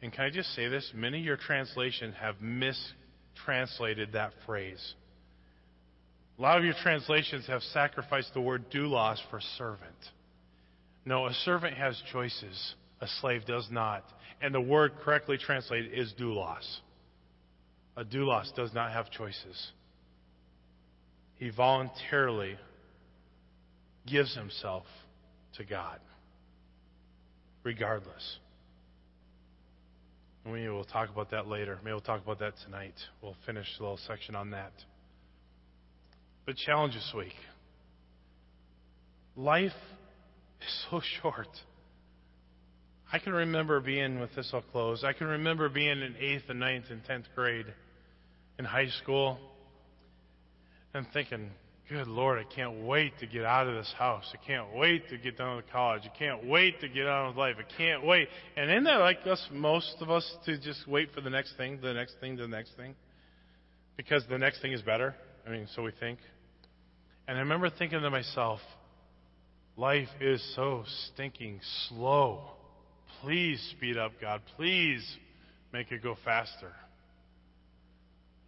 And 0.00 0.12
can 0.12 0.24
I 0.24 0.30
just 0.30 0.52
say 0.54 0.68
this? 0.68 0.90
Many 0.94 1.20
of 1.20 1.24
your 1.24 1.36
translations 1.36 2.14
have 2.20 2.36
mistranslated 2.40 4.12
that 4.12 4.32
phrase. 4.46 4.94
A 6.38 6.42
lot 6.42 6.58
of 6.58 6.64
your 6.64 6.74
translations 6.82 7.46
have 7.46 7.62
sacrificed 7.62 8.34
the 8.34 8.40
word 8.40 8.70
doulos 8.70 9.18
for 9.30 9.40
servant. 9.58 9.96
No, 11.04 11.26
a 11.26 11.32
servant 11.44 11.76
has 11.76 12.00
choices. 12.12 12.74
A 13.00 13.06
slave 13.20 13.44
does 13.46 13.68
not. 13.70 14.04
And 14.40 14.54
the 14.54 14.60
word 14.60 14.92
correctly 15.04 15.38
translated 15.38 15.92
is 15.92 16.12
doulos. 16.18 16.78
A 17.96 18.04
doulos 18.04 18.54
does 18.54 18.72
not 18.72 18.92
have 18.92 19.10
choices. 19.10 19.72
He 21.36 21.50
voluntarily 21.50 22.56
gives 24.06 24.34
himself 24.34 24.84
to 25.56 25.64
God, 25.64 26.00
regardless. 27.62 28.38
We 30.46 30.68
will 30.68 30.84
talk 30.84 31.10
about 31.10 31.30
that 31.30 31.46
later. 31.46 31.78
Maybe 31.84 31.92
we'll 31.92 32.00
talk 32.00 32.22
about 32.22 32.38
that 32.40 32.54
tonight. 32.64 32.94
We'll 33.20 33.36
finish 33.44 33.66
a 33.78 33.82
little 33.82 33.98
section 34.06 34.34
on 34.34 34.50
that. 34.50 34.72
But 36.44 36.56
challenge 36.56 36.94
this 36.94 37.12
week. 37.16 37.34
Life 39.36 39.72
is 40.60 40.86
so 40.90 41.00
short. 41.22 41.48
I 43.12 43.18
can 43.18 43.32
remember 43.32 43.80
being, 43.80 44.20
with 44.20 44.34
this 44.34 44.50
I'll 44.52 44.62
close, 44.62 45.04
I 45.04 45.12
can 45.12 45.26
remember 45.26 45.68
being 45.68 46.00
in 46.00 46.14
8th 46.14 46.48
and 46.48 46.60
ninth 46.60 46.86
and 46.90 47.02
10th 47.04 47.24
grade 47.34 47.66
in 48.58 48.64
high 48.64 48.88
school 49.02 49.38
and 50.94 51.06
thinking, 51.12 51.50
good 51.88 52.06
Lord, 52.08 52.38
I 52.38 52.54
can't 52.54 52.84
wait 52.84 53.18
to 53.20 53.26
get 53.26 53.44
out 53.44 53.68
of 53.68 53.74
this 53.74 53.92
house. 53.98 54.24
I 54.32 54.46
can't 54.46 54.74
wait 54.74 55.08
to 55.10 55.18
get 55.18 55.36
done 55.36 55.56
with 55.56 55.70
college. 55.70 56.02
I 56.04 56.18
can't 56.18 56.46
wait 56.46 56.80
to 56.80 56.88
get 56.88 57.06
on 57.06 57.28
with 57.28 57.36
life. 57.36 57.56
I 57.58 57.76
can't 57.76 58.04
wait. 58.04 58.28
And 58.56 58.70
isn't 58.70 58.84
that 58.84 58.96
like 58.96 59.18
us, 59.26 59.46
most 59.52 59.96
of 60.00 60.10
us, 60.10 60.28
to 60.46 60.58
just 60.58 60.88
wait 60.88 61.12
for 61.14 61.20
the 61.20 61.30
next 61.30 61.56
thing, 61.56 61.80
the 61.82 61.92
next 61.92 62.14
thing, 62.20 62.36
the 62.36 62.48
next 62.48 62.76
thing? 62.76 62.94
Because 63.96 64.24
the 64.28 64.38
next 64.38 64.62
thing 64.62 64.72
is 64.72 64.80
better? 64.82 65.14
I 65.46 65.50
mean, 65.50 65.66
so 65.74 65.82
we 65.82 65.92
think. 65.98 66.18
And 67.26 67.36
I 67.36 67.40
remember 67.40 67.70
thinking 67.70 68.00
to 68.00 68.10
myself, 68.10 68.60
life 69.76 70.08
is 70.20 70.42
so 70.54 70.84
stinking 71.12 71.60
slow. 71.88 72.42
Please 73.22 73.60
speed 73.76 73.96
up, 73.96 74.12
God. 74.20 74.42
Please 74.56 75.04
make 75.72 75.90
it 75.92 76.02
go 76.02 76.16
faster. 76.24 76.72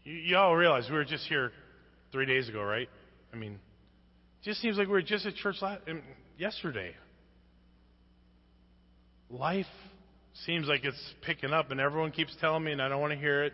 You, 0.05 0.15
you 0.15 0.37
all 0.37 0.55
realize 0.57 0.87
we 0.89 0.97
were 0.97 1.05
just 1.05 1.27
here 1.27 1.53
three 2.13 2.27
days 2.27 2.49
ago, 2.49 2.63
right? 2.63 2.89
I 3.33 3.37
mean, 3.37 3.53
it 3.53 4.45
just 4.45 4.61
seems 4.61 4.77
like 4.77 4.87
we 4.87 4.93
were 4.93 5.03
just 5.03 5.27
at 5.27 5.35
church 5.35 5.57
last, 5.63 5.83
um, 5.89 6.03
yesterday. 6.39 6.95
Life 9.31 9.67
seems 10.47 10.67
like 10.69 10.85
it's 10.85 11.15
picking 11.23 11.53
up, 11.53 11.71
and 11.71 11.81
everyone 11.81 12.11
keeps 12.11 12.37
telling 12.41 12.63
me, 12.63 12.73
and 12.73 12.83
I 12.83 12.89
don't 12.89 13.01
want 13.01 13.13
to 13.13 13.19
hear 13.19 13.45
it. 13.45 13.53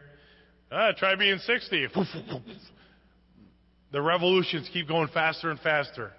Ah, 0.73 0.93
try 0.97 1.15
being 1.15 1.39
60. 1.39 1.89
the 3.93 4.01
revolutions 4.01 4.69
keep 4.73 4.89
going 4.89 5.09
faster 5.09 5.51
and 5.51 5.59
faster. 5.61 6.13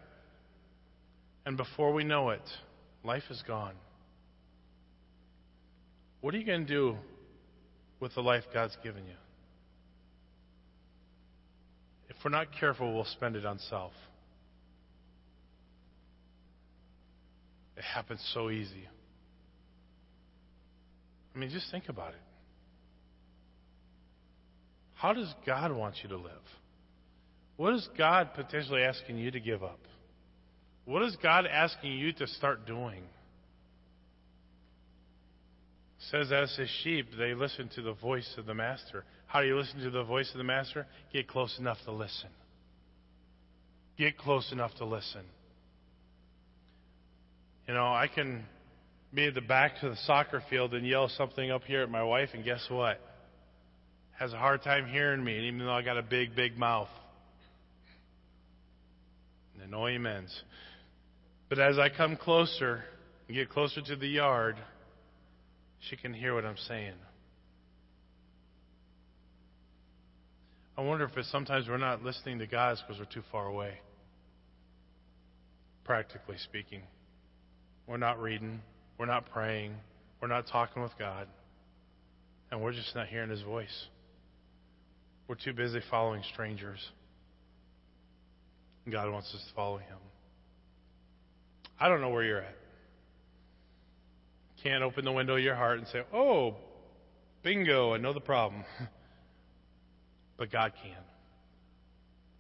And 1.45 1.57
before 1.57 1.93
we 1.93 2.03
know 2.03 2.29
it, 2.29 2.41
life 3.03 3.23
is 3.29 3.41
gone. 3.47 3.73
What 6.21 6.35
are 6.35 6.37
you 6.37 6.45
going 6.45 6.67
to 6.67 6.73
do 6.73 6.97
with 7.99 8.13
the 8.13 8.21
life 8.21 8.43
God's 8.53 8.77
given 8.83 9.05
you? 9.05 9.15
If 12.09 12.15
we're 12.23 12.31
not 12.31 12.47
careful, 12.59 12.93
we'll 12.93 13.05
spend 13.05 13.35
it 13.35 13.45
on 13.45 13.57
self. 13.57 13.93
It 17.75 17.83
happens 17.83 18.21
so 18.33 18.51
easy. 18.51 18.87
I 21.33 21.39
mean, 21.39 21.49
just 21.49 21.71
think 21.71 21.89
about 21.89 22.09
it. 22.09 22.21
How 24.93 25.13
does 25.13 25.33
God 25.47 25.71
want 25.71 25.95
you 26.03 26.09
to 26.09 26.17
live? 26.17 26.31
What 27.61 27.75
is 27.75 27.87
God 27.95 28.33
potentially 28.33 28.81
asking 28.81 29.19
you 29.19 29.29
to 29.29 29.39
give 29.39 29.61
up? 29.63 29.77
What 30.85 31.03
is 31.03 31.15
God 31.21 31.45
asking 31.45 31.91
you 31.91 32.11
to 32.13 32.25
start 32.25 32.65
doing? 32.65 33.03
It 35.99 36.05
says 36.09 36.31
as 36.31 36.55
his 36.57 36.71
sheep, 36.83 37.09
they 37.19 37.35
listen 37.35 37.69
to 37.75 37.83
the 37.83 37.93
voice 37.93 38.33
of 38.39 38.47
the 38.47 38.55
master. 38.55 39.03
How 39.27 39.41
do 39.41 39.47
you 39.47 39.55
listen 39.55 39.79
to 39.83 39.91
the 39.91 40.03
voice 40.03 40.31
of 40.31 40.39
the 40.39 40.43
master? 40.43 40.87
Get 41.13 41.27
close 41.27 41.55
enough 41.59 41.77
to 41.85 41.91
listen. 41.91 42.29
Get 43.95 44.17
close 44.17 44.51
enough 44.51 44.73
to 44.79 44.85
listen. 44.85 45.21
You 47.67 47.75
know, 47.75 47.85
I 47.85 48.07
can 48.07 48.43
be 49.13 49.27
at 49.27 49.35
the 49.35 49.41
back 49.41 49.73
of 49.83 49.91
the 49.91 49.97
soccer 49.97 50.41
field 50.49 50.73
and 50.73 50.83
yell 50.83 51.09
something 51.09 51.51
up 51.51 51.65
here 51.65 51.83
at 51.83 51.91
my 51.91 52.01
wife, 52.01 52.29
and 52.33 52.43
guess 52.43 52.65
what? 52.71 52.99
Has 54.17 54.33
a 54.33 54.39
hard 54.39 54.63
time 54.63 54.87
hearing 54.87 55.23
me, 55.23 55.47
even 55.47 55.59
though 55.59 55.69
I 55.69 55.83
got 55.83 55.99
a 55.99 56.01
big, 56.01 56.35
big 56.35 56.57
mouth. 56.57 56.89
And 59.61 59.71
no 59.71 59.87
amens. 59.87 60.43
But 61.49 61.59
as 61.59 61.77
I 61.77 61.89
come 61.89 62.15
closer 62.15 62.83
and 63.27 63.35
get 63.35 63.49
closer 63.49 63.81
to 63.81 63.95
the 63.95 64.07
yard, 64.07 64.55
she 65.79 65.95
can 65.97 66.13
hear 66.13 66.33
what 66.33 66.45
I'm 66.45 66.57
saying. 66.67 66.95
I 70.77 70.81
wonder 70.81 71.05
if 71.05 71.25
sometimes 71.25 71.67
we're 71.67 71.77
not 71.77 72.01
listening 72.01 72.39
to 72.39 72.47
God 72.47 72.77
because 72.81 72.99
we're 72.99 73.13
too 73.13 73.23
far 73.31 73.47
away. 73.47 73.73
Practically 75.83 76.37
speaking. 76.37 76.81
We're 77.87 77.97
not 77.97 78.19
reading. 78.21 78.61
We're 78.97 79.05
not 79.05 79.29
praying. 79.31 79.75
We're 80.21 80.27
not 80.27 80.47
talking 80.47 80.81
with 80.81 80.97
God. 80.97 81.27
And 82.51 82.61
we're 82.61 82.73
just 82.73 82.95
not 82.95 83.07
hearing 83.07 83.29
His 83.29 83.41
voice. 83.41 83.87
We're 85.27 85.35
too 85.35 85.53
busy 85.53 85.81
following 85.89 86.23
strangers. 86.33 86.79
God 88.89 89.11
wants 89.11 89.33
us 89.33 89.43
to 89.47 89.53
follow 89.55 89.77
Him. 89.77 89.97
I 91.79 91.87
don't 91.87 92.01
know 92.01 92.09
where 92.09 92.23
you're 92.23 92.41
at. 92.41 92.55
Can't 94.63 94.83
open 94.83 95.05
the 95.05 95.11
window 95.11 95.35
of 95.35 95.43
your 95.43 95.55
heart 95.55 95.79
and 95.79 95.87
say, 95.87 96.03
oh, 96.13 96.55
bingo, 97.43 97.93
I 97.93 97.97
know 97.97 98.13
the 98.13 98.19
problem. 98.19 98.63
but 100.37 100.51
God 100.51 100.73
can. 100.81 101.03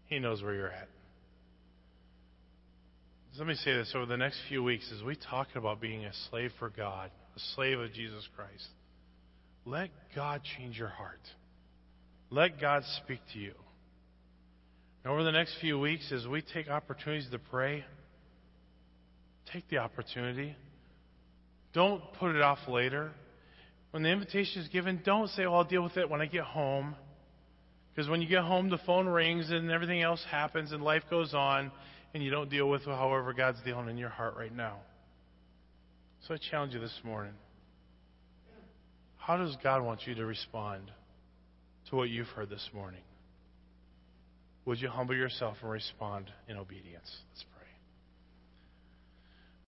He 0.05 0.19
knows 0.19 0.43
where 0.43 0.53
you're 0.53 0.71
at. 0.71 0.87
Let 3.37 3.47
me 3.47 3.55
say 3.55 3.73
this 3.73 3.93
over 3.95 4.05
the 4.05 4.17
next 4.17 4.39
few 4.49 4.61
weeks 4.61 4.91
as 4.95 5.03
we 5.03 5.15
talk 5.15 5.47
about 5.55 5.79
being 5.79 6.05
a 6.05 6.11
slave 6.29 6.51
for 6.59 6.69
God, 6.69 7.09
a 7.35 7.39
slave 7.55 7.79
of 7.79 7.93
Jesus 7.93 8.27
Christ. 8.35 8.67
Let 9.65 9.89
God 10.15 10.41
change 10.57 10.77
your 10.77 10.89
heart. 10.89 11.21
Let 12.29 12.59
God 12.59 12.83
speak 13.03 13.19
to 13.33 13.39
you. 13.39 13.53
Over 15.05 15.23
the 15.23 15.31
next 15.31 15.55
few 15.59 15.79
weeks, 15.79 16.11
as 16.11 16.27
we 16.27 16.43
take 16.43 16.69
opportunities 16.69 17.27
to 17.31 17.39
pray, 17.39 17.83
take 19.51 19.67
the 19.69 19.79
opportunity. 19.79 20.55
Don't 21.73 22.01
put 22.19 22.35
it 22.35 22.41
off 22.41 22.59
later. 22.67 23.11
When 23.89 24.03
the 24.03 24.09
invitation 24.09 24.61
is 24.61 24.67
given, 24.67 25.01
don't 25.03 25.27
say, 25.29 25.45
Oh, 25.45 25.55
I'll 25.55 25.63
deal 25.63 25.83
with 25.83 25.97
it 25.97 26.09
when 26.09 26.21
I 26.21 26.27
get 26.27 26.43
home. 26.43 26.95
Because 27.93 28.09
when 28.09 28.21
you 28.21 28.27
get 28.27 28.43
home, 28.43 28.69
the 28.69 28.77
phone 28.85 29.07
rings 29.07 29.49
and 29.49 29.71
everything 29.71 30.01
else 30.01 30.23
happens 30.29 30.71
and 30.71 30.83
life 30.83 31.03
goes 31.09 31.33
on, 31.33 31.71
and 32.13 32.23
you 32.23 32.29
don't 32.29 32.49
deal 32.49 32.69
with 32.69 32.85
however 32.85 33.33
God's 33.33 33.59
dealing 33.65 33.89
in 33.89 33.97
your 33.97 34.09
heart 34.09 34.35
right 34.37 34.55
now. 34.55 34.77
So 36.27 36.35
I 36.35 36.37
challenge 36.51 36.73
you 36.73 36.79
this 36.79 36.99
morning. 37.03 37.33
How 39.17 39.37
does 39.37 39.55
God 39.63 39.83
want 39.83 40.01
you 40.05 40.15
to 40.15 40.25
respond 40.25 40.91
to 41.89 41.95
what 41.95 42.09
you've 42.09 42.27
heard 42.27 42.49
this 42.49 42.69
morning? 42.73 43.01
Would 44.65 44.79
you 44.79 44.89
humble 44.89 45.15
yourself 45.15 45.57
and 45.61 45.71
respond 45.71 46.31
in 46.47 46.57
obedience? 46.57 47.09
Let's 47.31 47.43
pray. 47.43 47.50